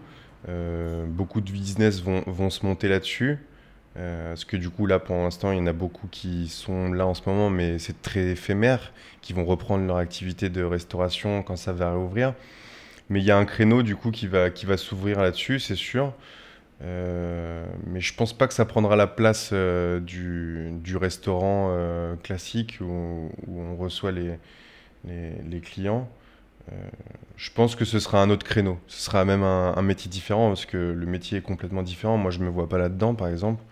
beaucoup 1.06 1.40
de 1.40 1.52
business 1.52 2.02
vont, 2.02 2.24
vont 2.26 2.50
se 2.50 2.66
monter 2.66 2.88
là-dessus. 2.88 3.38
Euh, 3.96 4.30
parce 4.30 4.44
que 4.44 4.56
du 4.56 4.70
coup, 4.70 4.86
là, 4.86 4.98
pour 4.98 5.16
l'instant, 5.16 5.52
il 5.52 5.58
y 5.58 5.60
en 5.60 5.66
a 5.66 5.72
beaucoup 5.72 6.06
qui 6.08 6.48
sont 6.48 6.92
là 6.92 7.06
en 7.06 7.14
ce 7.14 7.22
moment, 7.26 7.50
mais 7.50 7.78
c'est 7.78 8.02
très 8.02 8.20
éphémère, 8.30 8.92
qui 9.20 9.32
vont 9.32 9.44
reprendre 9.44 9.84
leur 9.86 9.96
activité 9.96 10.48
de 10.48 10.62
restauration 10.62 11.42
quand 11.42 11.56
ça 11.56 11.72
va 11.72 11.90
réouvrir. 11.92 12.34
Mais 13.08 13.20
il 13.20 13.24
y 13.24 13.30
a 13.30 13.36
un 13.36 13.44
créneau, 13.44 13.82
du 13.82 13.96
coup, 13.96 14.10
qui 14.10 14.28
va, 14.28 14.50
qui 14.50 14.66
va 14.66 14.76
s'ouvrir 14.76 15.20
là-dessus, 15.20 15.58
c'est 15.58 15.74
sûr. 15.74 16.14
Euh, 16.82 17.66
mais 17.86 18.00
je 18.00 18.14
pense 18.14 18.32
pas 18.32 18.48
que 18.48 18.54
ça 18.54 18.64
prendra 18.64 18.96
la 18.96 19.06
place 19.06 19.50
euh, 19.52 20.00
du, 20.00 20.70
du, 20.82 20.96
restaurant 20.96 21.76
classique 22.22 22.78
où, 22.80 23.30
où, 23.46 23.60
on 23.60 23.76
reçoit 23.76 24.12
les, 24.12 24.38
les, 25.04 25.32
les 25.48 25.60
clients. 25.60 26.08
Je 27.36 27.50
pense 27.50 27.74
que 27.74 27.84
ce 27.84 27.98
sera 27.98 28.22
un 28.22 28.30
autre 28.30 28.46
créneau. 28.46 28.78
Ce 28.86 29.02
sera 29.02 29.24
même 29.24 29.42
un, 29.42 29.82
métier 29.82 30.10
différent 30.10 30.48
parce 30.48 30.66
que 30.66 30.76
le 30.76 31.06
métier 31.06 31.38
est 31.38 31.42
complètement 31.42 31.82
différent. 31.82 32.16
Moi, 32.16 32.30
je 32.30 32.38
me 32.38 32.48
vois 32.48 32.68
pas 32.68 32.78
là-dedans, 32.78 33.14
par 33.14 33.28
exemple 33.28 33.62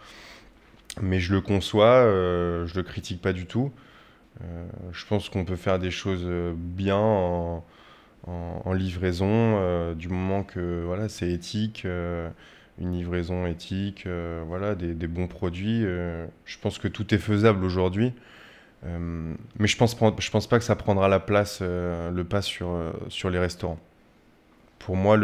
mais 1.01 1.21
je 1.21 1.33
le 1.33 1.41
conçois, 1.41 1.87
euh, 1.87 2.67
je 2.67 2.75
le 2.75 2.83
critique 2.83 3.23
pas 3.23 3.33
du 3.33 3.47
tout. 3.47 3.71
Euh, 4.43 4.67
je 4.93 5.05
pense 5.07 5.29
qu'on 5.29 5.45
peut 5.45 5.57
faire 5.57 5.79
des 5.79 5.91
choses 5.91 6.23
euh, 6.25 6.53
bien 6.57 6.97
en, 6.97 7.65
livraison, 8.75 9.27
euh, 9.29 9.95
du 9.95 10.09
moment 10.09 10.45
que 10.45 10.85
voilà, 10.85 11.09
c'est 11.09 11.31
éthique, 11.31 11.87
une 12.79 12.93
livraison 12.93 13.47
éthique, 13.47 14.07
voilà, 14.47 14.75
des, 14.75 15.07
bons 15.07 15.27
produits. 15.27 15.83
je 15.83 16.59
pense 16.61 16.79
que 16.79 16.89
tout 16.89 17.15
est 17.15 17.19
faisable 17.19 17.65
aujourd'hui. 17.65 18.13
Mais 18.85 19.67
je 19.67 19.77
pense, 19.77 19.95
pense 19.95 20.47
pas 20.47 20.59
que 20.59 20.65
ça 20.65 20.77
prendra 20.77 21.09
la 21.09 21.21
place, 21.21 21.61
le 21.61 22.23
pas 22.23 22.43
sur, 22.43 22.77
sur 23.09 23.31
les 23.31 23.39
restaurants 23.39 23.79
pour 24.89 24.97
moi, 24.97 25.19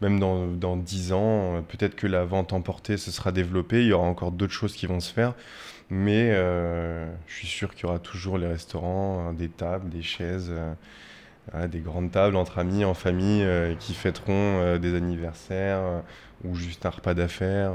même 0.00 0.18
dans, 0.18 0.48
dans 0.48 0.76
10 0.76 1.12
ans, 1.12 1.56
euh, 1.56 1.60
peut-être 1.60 1.94
que 1.94 2.08
la 2.08 2.24
vente 2.24 2.52
emportée 2.52 2.96
se 2.96 3.12
sera 3.12 3.30
développée, 3.30 3.82
il 3.82 3.86
y 3.86 3.92
aura 3.92 4.06
encore 4.06 4.32
d'autres 4.32 4.52
choses 4.52 4.74
qui 4.74 4.86
vont 4.86 4.98
se 4.98 5.12
faire, 5.12 5.34
mais 5.90 6.30
euh, 6.32 7.06
je 7.28 7.34
suis 7.34 7.46
sûr 7.46 7.74
qu'il 7.74 7.84
y 7.84 7.86
aura 7.86 8.00
toujours 8.00 8.36
les 8.36 8.48
restaurants, 8.48 9.28
hein, 9.28 9.32
des 9.32 9.48
tables, 9.48 9.88
des 9.90 10.02
chaises, 10.02 10.52
euh, 11.54 11.68
des 11.68 11.78
grandes 11.78 12.10
tables 12.10 12.34
entre 12.34 12.58
amis, 12.58 12.84
en 12.84 12.94
famille, 12.94 13.46
qui 13.78 13.94
fêteront 13.94 14.76
des 14.78 14.94
anniversaires 14.94 16.02
ou 16.44 16.54
juste 16.54 16.86
un 16.86 16.90
repas 16.90 17.14
d'affaires. 17.14 17.72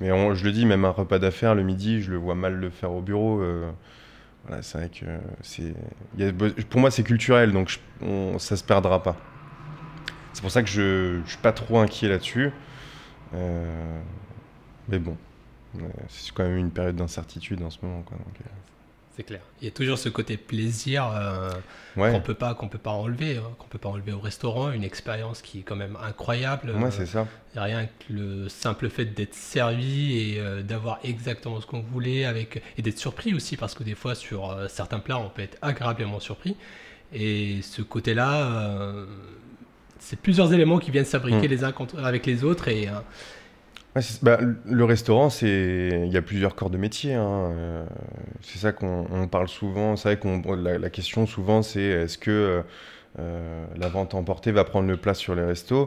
Mais 0.00 0.08
je 0.34 0.44
le 0.44 0.52
dis, 0.52 0.64
même 0.66 0.84
un 0.84 0.90
repas 0.90 1.18
d'affaires 1.18 1.54
le 1.54 1.62
midi, 1.62 2.00
je 2.02 2.10
le 2.10 2.16
vois 2.18 2.34
mal 2.34 2.54
le 2.54 2.70
faire 2.70 2.92
au 2.92 3.00
bureau. 3.02 3.42
voilà, 4.46 4.62
c'est 4.62 4.78
vrai 4.78 4.88
que 4.88 5.06
c'est, 5.42 5.74
a- 6.20 6.32
pour 6.70 6.80
moi 6.80 6.90
c'est 6.90 7.02
culturel, 7.04 7.52
donc 7.52 7.68
je- 7.70 7.78
on- 8.06 8.38
ça 8.38 8.56
se 8.56 8.64
perdra 8.64 9.02
pas. 9.02 9.16
C'est 10.32 10.42
pour 10.42 10.50
ça 10.50 10.62
que 10.62 10.68
je, 10.68 11.20
je 11.24 11.28
suis 11.30 11.38
pas 11.38 11.52
trop 11.52 11.78
inquiet 11.80 12.08
là-dessus. 12.08 12.50
Euh, 13.34 14.00
mais 14.88 14.98
bon, 14.98 15.16
euh, 15.78 15.80
c'est 16.08 16.32
quand 16.34 16.44
même 16.44 16.58
une 16.58 16.70
période 16.70 16.96
d'incertitude 16.96 17.62
en 17.62 17.70
ce 17.70 17.78
moment. 17.82 18.02
Quoi, 18.02 18.18
euh, 18.18 18.44
C'est 19.18 19.24
clair. 19.24 19.40
Il 19.60 19.64
y 19.64 19.68
a 19.68 19.72
toujours 19.72 19.98
ce 19.98 20.08
côté 20.08 20.36
plaisir 20.36 21.10
euh, 21.12 21.50
ouais, 21.96 22.12
qu'on 22.12 22.20
peut 22.20 22.34
pas 22.34 22.54
qu'on 22.54 22.68
peut 22.68 22.78
pas 22.78 22.92
enlever, 22.92 23.36
hein, 23.38 23.50
qu'on 23.58 23.66
peut 23.66 23.76
pas 23.78 23.88
enlever 23.88 24.12
au 24.12 24.20
restaurant, 24.20 24.70
une 24.70 24.84
expérience 24.84 25.42
qui 25.42 25.58
est 25.58 25.62
quand 25.62 25.74
même 25.74 25.98
incroyable. 26.00 26.70
ouais, 26.70 26.84
Euh, 26.84 26.90
c'est 26.92 27.06
ça. 27.06 27.26
rien 27.56 27.86
que 27.86 28.12
le 28.12 28.48
simple 28.48 28.88
fait 28.88 29.06
d'être 29.06 29.34
servi 29.34 30.16
et 30.34 30.38
euh, 30.38 30.62
d'avoir 30.62 31.00
exactement 31.02 31.60
ce 31.60 31.66
qu'on 31.66 31.80
voulait 31.80 32.24
avec 32.26 32.62
et 32.76 32.82
d'être 32.82 32.98
surpris 32.98 33.34
aussi 33.34 33.56
parce 33.56 33.74
que 33.74 33.82
des 33.82 33.96
fois 33.96 34.14
sur 34.14 34.52
euh, 34.52 34.68
certains 34.68 35.00
plats 35.00 35.18
on 35.18 35.30
peut 35.30 35.42
être 35.42 35.58
agréablement 35.62 36.20
surpris 36.20 36.56
et 37.12 37.58
ce 37.62 37.82
côté-là 37.82 38.46
euh, 38.46 39.06
c'est 39.98 40.20
plusieurs 40.20 40.52
éléments 40.54 40.78
qui 40.78 40.92
viennent 40.92 41.04
s'abriquer 41.04 41.48
Mm. 41.48 41.50
les 41.50 41.64
uns 41.64 41.72
contre- 41.72 41.98
avec 42.04 42.24
les 42.24 42.44
autres 42.44 42.68
et 42.68 42.86
euh, 42.86 42.92
Bah, 44.22 44.38
le 44.64 44.84
restaurant, 44.84 45.30
c'est 45.30 46.02
il 46.06 46.12
y 46.12 46.16
a 46.16 46.22
plusieurs 46.22 46.54
corps 46.54 46.70
de 46.70 46.78
métier. 46.78 47.14
hein, 47.14 47.52
euh, 47.52 47.86
c'est 48.42 48.58
ça 48.58 48.72
qu'on 48.72 49.06
on 49.10 49.28
parle 49.28 49.48
souvent. 49.48 49.96
C'est 49.96 50.14
vrai 50.14 50.18
qu'on 50.18 50.40
la, 50.54 50.90
question 50.90 51.26
souvent, 51.26 51.62
c'est 51.62 51.82
est-ce 51.82 52.18
que 52.18 52.30
euh, 52.30 52.62
euh, 53.18 53.64
la 53.76 53.88
vente 53.88 54.14
emportée 54.14 54.52
va 54.52 54.64
prendre 54.64 54.88
le 54.88 54.96
place 54.96 55.18
sur 55.18 55.34
les 55.34 55.44
restos? 55.44 55.86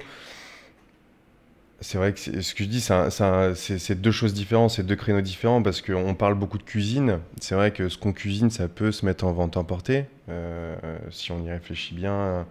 C'est 1.84 1.98
vrai 1.98 2.14
que 2.14 2.20
ce 2.20 2.54
que 2.54 2.64
je 2.64 2.70
dis, 2.70 2.80
c'est 2.80 4.02
deux 4.02 4.12
choses 4.12 4.36
différentes, 4.36 4.70
c'est 4.70 4.86
deux 4.86 4.96
créneaux 4.96 5.22
différents 5.22 5.64
parce 5.64 5.82
qu'on 5.82 6.14
parle 6.14 6.36
beaucoup 6.36 6.60
de 6.60 6.64
cuisine. 6.64 7.20
C'est 7.40 7.56
vrai 7.56 7.72
que 7.72 7.90
ce 7.90 7.98
qu'on 7.98 8.14
cuisine, 8.14 8.52
ça 8.52 8.68
peut 8.68 8.92
se 8.92 9.04
mettre 9.04 9.26
en 9.26 9.34
vente 9.34 9.58
emportée 9.58 10.06
euh, 10.30 10.76
si 11.10 11.32
on 11.32 11.44
y 11.44 11.50
réfléchit 11.50 11.96
bien. 11.96 12.46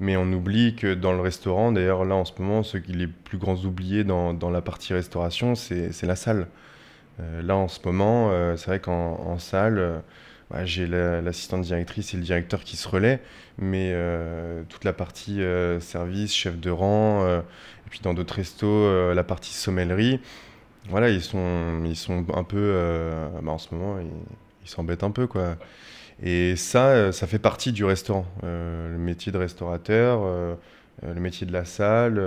Mais 0.00 0.16
on 0.16 0.32
oublie 0.32 0.74
que 0.76 0.94
dans 0.94 1.12
le 1.12 1.20
restaurant, 1.20 1.72
d'ailleurs 1.72 2.04
là 2.04 2.14
en 2.14 2.24
ce 2.24 2.32
moment, 2.40 2.62
ceux 2.62 2.78
qui 2.80 2.92
les 2.92 3.06
plus 3.06 3.38
grands 3.38 3.56
oubliés 3.64 4.02
dans, 4.04 4.32
dans 4.34 4.50
la 4.50 4.62
partie 4.62 4.94
restauration, 4.94 5.54
c'est 5.54 6.02
la 6.02 6.16
salle. 6.16 6.48
Euh, 7.20 7.42
là 7.42 7.56
en 7.56 7.68
ce 7.68 7.80
moment, 7.84 8.30
euh, 8.32 8.56
c'est 8.56 8.66
vrai 8.68 8.80
qu'en 8.80 9.14
en 9.20 9.38
salle, 9.38 9.78
euh, 9.78 9.98
bah, 10.50 10.64
j'ai 10.66 10.86
la- 10.86 11.20
l'assistante 11.22 11.62
directrice 11.62 12.14
et 12.14 12.16
le 12.18 12.22
directeur 12.24 12.64
qui 12.64 12.76
se 12.76 12.88
relaient, 12.88 13.20
mais 13.58 13.94
toute 14.68 14.84
la 14.84 14.92
partie 14.92 15.40
service, 15.80 16.34
chef 16.34 16.58
de 16.60 16.70
rang, 16.70 17.24
et 17.26 17.90
puis 17.90 18.00
dans 18.02 18.14
d'autres 18.14 18.34
restos, 18.36 19.14
la 19.14 19.24
partie 19.24 19.52
sommellerie, 19.54 20.20
voilà, 20.88 21.10
ils 21.10 21.22
sont, 21.22 21.82
ils 21.84 21.96
sont 21.96 22.24
un 22.34 22.44
peu, 22.44 22.74
bah, 23.42 23.52
en 23.52 23.58
ce 23.58 23.74
moment, 23.74 23.98
ils 24.64 24.68
s'embêtent 24.70 25.04
un 25.04 25.10
peu 25.12 25.26
quoi. 25.26 25.56
Et 26.22 26.56
ça, 26.56 26.88
euh, 26.88 27.12
ça 27.12 27.26
fait 27.26 27.38
partie 27.38 27.72
du 27.72 27.84
restaurant. 27.84 28.26
Euh, 28.44 28.90
le 28.92 28.98
métier 28.98 29.32
de 29.32 29.38
restaurateur, 29.38 30.20
euh, 30.24 30.54
le 31.02 31.20
métier 31.20 31.46
de 31.46 31.52
la 31.52 31.64
salle, 31.64 32.22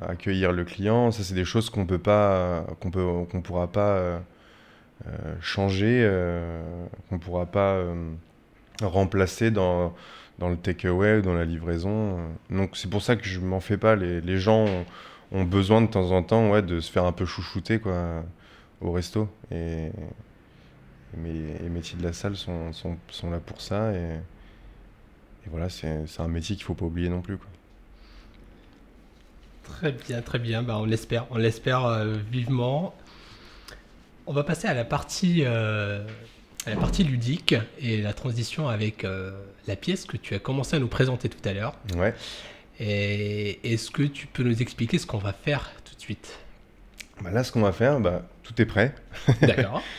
accueillir 0.00 0.52
le 0.52 0.64
client, 0.64 1.12
ça 1.12 1.22
c'est 1.22 1.34
des 1.34 1.44
choses 1.44 1.70
qu'on 1.70 1.86
peut 1.86 1.98
pas, 2.00 2.66
qu'on 2.80 2.90
peut, 2.90 3.06
qu'on 3.30 3.42
pourra 3.42 3.68
pas 3.68 4.20
changer, 5.40 6.10
qu'on 7.08 7.20
pourra 7.20 7.46
pas 7.46 7.80
remplacer 8.82 9.52
dans, 9.52 9.94
dans 10.40 10.48
le 10.48 10.56
takeaway 10.56 11.18
ou 11.18 11.22
dans 11.22 11.34
la 11.34 11.44
livraison. 11.44 12.16
Donc 12.50 12.76
c'est 12.76 12.90
pour 12.90 13.02
ça 13.02 13.14
que 13.14 13.24
je 13.24 13.38
m'en 13.38 13.60
fais 13.60 13.76
pas. 13.76 13.94
Les, 13.94 14.38
gens 14.38 14.66
ont, 15.30 15.44
besoin 15.44 15.80
de 15.80 15.86
temps 15.86 16.10
en 16.10 16.24
temps 16.24 16.50
ouais, 16.50 16.62
de 16.62 16.80
se 16.80 16.90
faire 16.90 17.04
un 17.04 17.12
peu 17.12 17.24
chouchouter 17.24 17.78
quoi, 17.78 18.24
au 18.80 18.90
resto. 18.90 19.28
Mais 21.16 21.32
les 21.60 21.68
métiers 21.68 21.98
de 21.98 22.02
la 22.02 22.12
salle 22.12 22.36
sont, 22.36 22.72
sont, 22.72 22.96
sont 23.08 23.30
là 23.30 23.38
pour 23.38 23.60
ça. 23.60 23.92
Et, 23.92 24.14
et 25.44 25.48
voilà, 25.50 25.68
c'est 25.68 26.04
un 26.18 26.28
métier 26.28 26.56
qu'il 26.56 26.64
faut 26.64 26.74
pas 26.74 26.86
oublier 26.86 27.08
non 27.08 27.20
plus. 27.20 27.36
Quoi. 27.36 27.48
très 29.62 29.92
bien 29.92 30.22
très 30.22 30.38
bien 30.38 30.62
bah, 30.62 30.76
on 30.78 30.84
l'espère 30.84 31.26
on 31.30 31.36
l'espère 31.38 31.84
euh, 31.86 32.16
vivement 32.30 32.94
on 34.26 34.32
va 34.32 34.44
passer 34.44 34.68
à 34.68 34.74
la 34.74 34.84
partie 34.84 35.42
euh, 35.44 36.04
à 36.66 36.70
la 36.70 36.76
partie 36.76 37.04
ludique 37.04 37.54
et 37.80 38.00
la 38.00 38.12
transition 38.12 38.68
avec 38.68 39.04
euh, 39.04 39.32
la 39.66 39.76
pièce 39.76 40.04
que 40.04 40.16
tu 40.16 40.34
as 40.34 40.38
commencé 40.38 40.76
à 40.76 40.78
nous 40.78 40.88
présenter 40.88 41.28
tout 41.28 41.48
à 41.48 41.52
l'heure 41.52 41.74
Ouais. 41.96 42.14
Et 42.78 43.72
est-ce 43.72 43.90
que 43.90 44.02
tu 44.02 44.26
peux 44.26 44.42
nous 44.42 44.62
expliquer 44.62 44.98
ce 44.98 45.06
qu'on 45.06 45.18
va 45.18 45.32
faire 45.32 45.70
tout 45.84 45.94
de 45.94 46.00
suite? 46.00 46.38
Bah 47.20 47.30
là, 47.30 47.44
ce 47.44 47.52
qu'on 47.52 47.60
va 47.60 47.72
faire, 47.72 48.00
bah, 48.00 48.22
tout 48.42 48.60
est 48.60 48.66
prêt. 48.66 48.94
D'accord. 49.40 49.82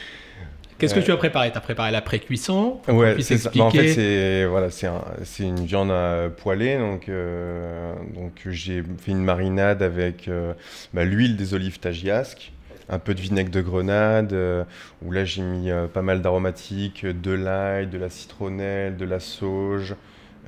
Qu'est-ce 0.84 0.96
que 0.96 1.00
tu 1.06 1.12
as 1.12 1.18
préparé? 1.18 1.52
Tu 1.52 1.58
as 1.58 1.62
préparé 1.62 1.92
la 1.92 2.02
pré-cuisson? 2.02 2.80
Ouais, 2.88 3.18
c'est 3.22 3.38
ça. 3.38 3.52
Bah, 3.56 3.64
en 3.64 3.72
fait, 3.72 3.88
c'est 3.88 4.46
voilà, 4.46 4.70
c'est 4.70 4.88
un- 4.88 5.02
une 5.40 5.66
viande 5.66 5.92
à 5.92 6.30
poêler, 6.30 6.78
donc 6.78 7.08
euh, 7.08 7.94
donc 8.14 8.34
j'ai 8.50 8.84
fait 9.00 9.12
une 9.12 9.24
marinade 9.24 9.82
avec 9.82 10.28
euh, 10.28 10.54
bah, 10.94 11.06
l'huile 11.06 11.38
des 11.38 11.54
olives 11.54 11.80
tagiasques, 11.80 12.52
un 12.90 13.00
peu 13.00 13.14
de 13.14 13.22
vinaigre 13.22 13.52
de 13.52 13.62
grenade, 13.62 14.34
euh, 14.34 14.66
où 15.02 15.12
là 15.12 15.24
j'ai 15.24 15.42
mis 15.42 15.72
euh, 15.72 15.88
pas 15.88 16.02
mal 16.02 16.22
d'aromatiques, 16.22 17.06
de 17.06 17.32
l'ail, 17.32 17.88
de 17.88 17.98
la 17.98 18.10
citronnelle, 18.10 18.98
de 18.98 19.06
la 19.06 19.20
sauge, 19.22 19.96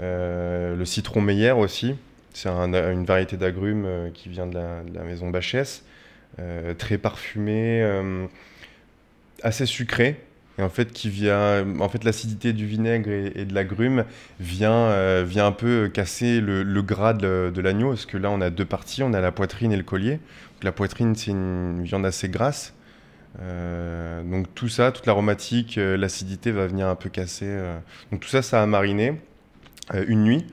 euh, 0.01 0.75
le 0.75 0.85
citron 0.85 1.21
meilleur 1.21 1.57
aussi. 1.57 1.95
C'est 2.33 2.49
un- 2.49 2.91
une 2.91 3.05
variété 3.05 3.37
d'agrumes 3.37 4.11
qui 4.13 4.27
vient 4.27 4.45
de 4.47 4.55
la, 4.55 4.83
de 4.83 4.93
la 4.93 5.03
maison 5.05 5.29
Bachès, 5.29 5.85
très 6.77 6.97
parfumé, 6.97 7.81
euh, 7.81 8.27
assez 9.43 9.65
sucré. 9.65 10.24
Et 10.57 10.61
en 10.63 10.69
fait, 10.69 10.93
qui 10.93 11.09
vient, 11.09 11.65
en 11.79 11.89
fait, 11.89 12.03
l'acidité 12.03 12.53
du 12.53 12.65
vinaigre 12.65 13.09
et, 13.09 13.45
de 13.45 13.53
l'agrume 13.53 14.05
vient, 14.39 14.71
euh, 14.71 15.25
vient 15.27 15.47
un 15.47 15.51
peu 15.51 15.89
casser 15.93 16.39
le, 16.39 16.63
le 16.63 16.81
gras 16.81 17.13
de, 17.13 17.51
l'agneau, 17.61 17.89
parce 17.89 18.05
que 18.05 18.17
là, 18.17 18.29
on 18.31 18.39
a 18.41 18.49
deux 18.49 18.65
parties, 18.65 19.03
on 19.03 19.13
a 19.13 19.19
la 19.21 19.31
poitrine 19.33 19.71
et 19.73 19.77
le 19.77 19.83
collier. 19.83 20.19
La 20.63 20.71
poitrine, 20.71 21.15
c'est 21.15 21.31
une 21.31 21.83
viande 21.83 22.05
assez 22.05 22.29
grasse. 22.29 22.73
Euh, 23.41 24.23
donc 24.23 24.47
tout 24.55 24.69
ça, 24.69 24.91
toute 24.93 25.05
l'aromatique, 25.05 25.77
euh, 25.77 25.97
l'acidité 25.97 26.51
va 26.51 26.67
venir 26.67 26.87
un 26.87 26.95
peu 26.95 27.09
casser. 27.09 27.47
euh. 27.47 27.77
Donc 28.11 28.21
tout 28.21 28.29
ça, 28.29 28.41
ça 28.41 28.63
a 28.63 28.65
mariné 28.65 29.19
euh, 29.93 30.05
une 30.07 30.23
nuit. 30.23 30.45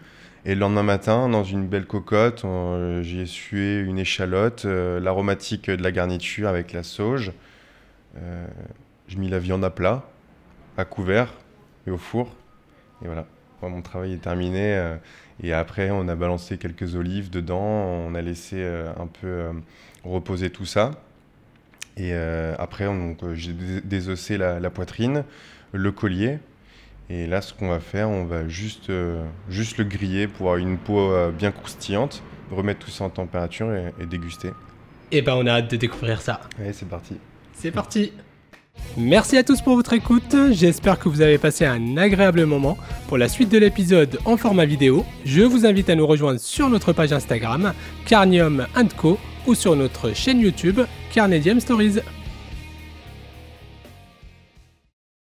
Et 0.45 0.55
le 0.55 0.61
lendemain 0.61 0.83
matin, 0.83 1.29
dans 1.29 1.45
une 1.45 1.69
belle 1.69 1.87
cocotte, 1.87 2.45
on- 2.45 3.03
j'ai 3.03 3.23
essuyé 3.23 3.79
une 3.81 3.99
échalote, 4.01 4.65
euh, 4.65 4.99
l'aromatique 5.01 5.71
de 5.71 5.83
la 5.83 5.93
garniture 5.93 6.49
avec 6.49 6.73
la 6.73 6.83
sauge. 6.83 7.33
J'ai 9.13 9.19
mis 9.19 9.29
la 9.29 9.39
viande 9.39 9.63
à 9.63 9.69
plat, 9.69 10.05
à 10.79 10.87
couvert 10.87 11.35
et 11.87 11.91
au 11.91 11.99
four. 11.99 12.35
Et 13.05 13.07
voilà, 13.07 13.27
mon 13.61 13.83
travail 13.83 14.15
est 14.15 14.23
terminé. 14.23 14.75
euh, 14.75 14.97
et 15.43 15.53
après, 15.53 15.91
on 15.91 16.09
a 16.09 16.15
balancé 16.15 16.57
quelques 16.57 16.95
olives 16.95 17.29
dedans. 17.29 17.61
On 17.61 18.15
a 18.15 18.23
laissé 18.23 18.57
euh, 18.57 18.91
un 18.99 19.07
peu 19.07 19.27
euh, 19.27 19.53
reposer 20.03 20.49
tout 20.49 20.65
ça. 20.65 20.93
Et 21.99 22.15
après, 22.59 22.89
j'ai 23.35 23.53
dés- 23.53 23.83
désossé 23.83 24.39
la, 24.39 24.59
la 24.61 24.71
poitrine, 24.71 25.25
le 25.73 25.93
collier. 25.93 26.39
Et 27.11 27.27
là, 27.27 27.43
ce 27.43 27.53
qu'on 27.53 27.69
va 27.69 27.81
faire, 27.81 28.09
on 28.09 28.25
va 28.25 28.49
juste, 28.49 28.91
juste 29.51 29.77
le 29.77 29.85
griller 29.85 30.27
pour 30.27 30.47
avoir 30.53 30.57
une 30.57 30.79
peau 30.79 31.13
bien 31.33 31.53
croustillante, 31.53 32.23
remettre 32.51 32.87
tout 32.87 32.91
ça 32.91 33.05
en 33.05 33.11
température 33.11 33.71
et, 33.75 33.93
et 34.01 34.07
déguster. 34.07 34.53
Eh 35.11 35.21
ben, 35.21 35.35
on 35.35 35.47
a 35.47 35.51
hâte 35.53 35.71
de 35.71 35.77
découvrir 35.77 36.23
ça. 36.23 36.41
Allez, 36.59 36.73
c'est 36.73 36.89
parti. 36.89 37.19
C'est 37.53 37.73
parti 37.73 38.15
Merci 38.97 39.39
à 39.39 39.43
tous 39.43 39.63
pour 39.63 39.75
votre 39.75 39.95
écoute, 39.95 40.37
j'espère 40.51 40.99
que 40.99 41.09
vous 41.09 41.23
avez 41.23 41.39
passé 41.39 41.65
un 41.65 41.97
agréable 41.97 42.45
moment. 42.45 42.77
Pour 43.09 43.17
la 43.17 43.27
suite 43.27 43.49
de 43.49 43.57
l'épisode 43.57 44.19
en 44.27 44.37
format 44.37 44.67
vidéo, 44.67 45.07
je 45.25 45.41
vous 45.41 45.65
invite 45.65 45.89
à 45.89 45.95
nous 45.95 46.07
rejoindre 46.07 46.39
sur 46.39 46.69
notre 46.69 46.93
page 46.93 47.11
Instagram, 47.11 47.73
Carnium 48.05 48.67
Co, 48.99 49.19
ou 49.47 49.55
sur 49.55 49.77
notre 49.77 50.15
chaîne 50.15 50.41
YouTube, 50.41 50.81
Carnedium 51.11 51.59
Stories. 51.59 52.01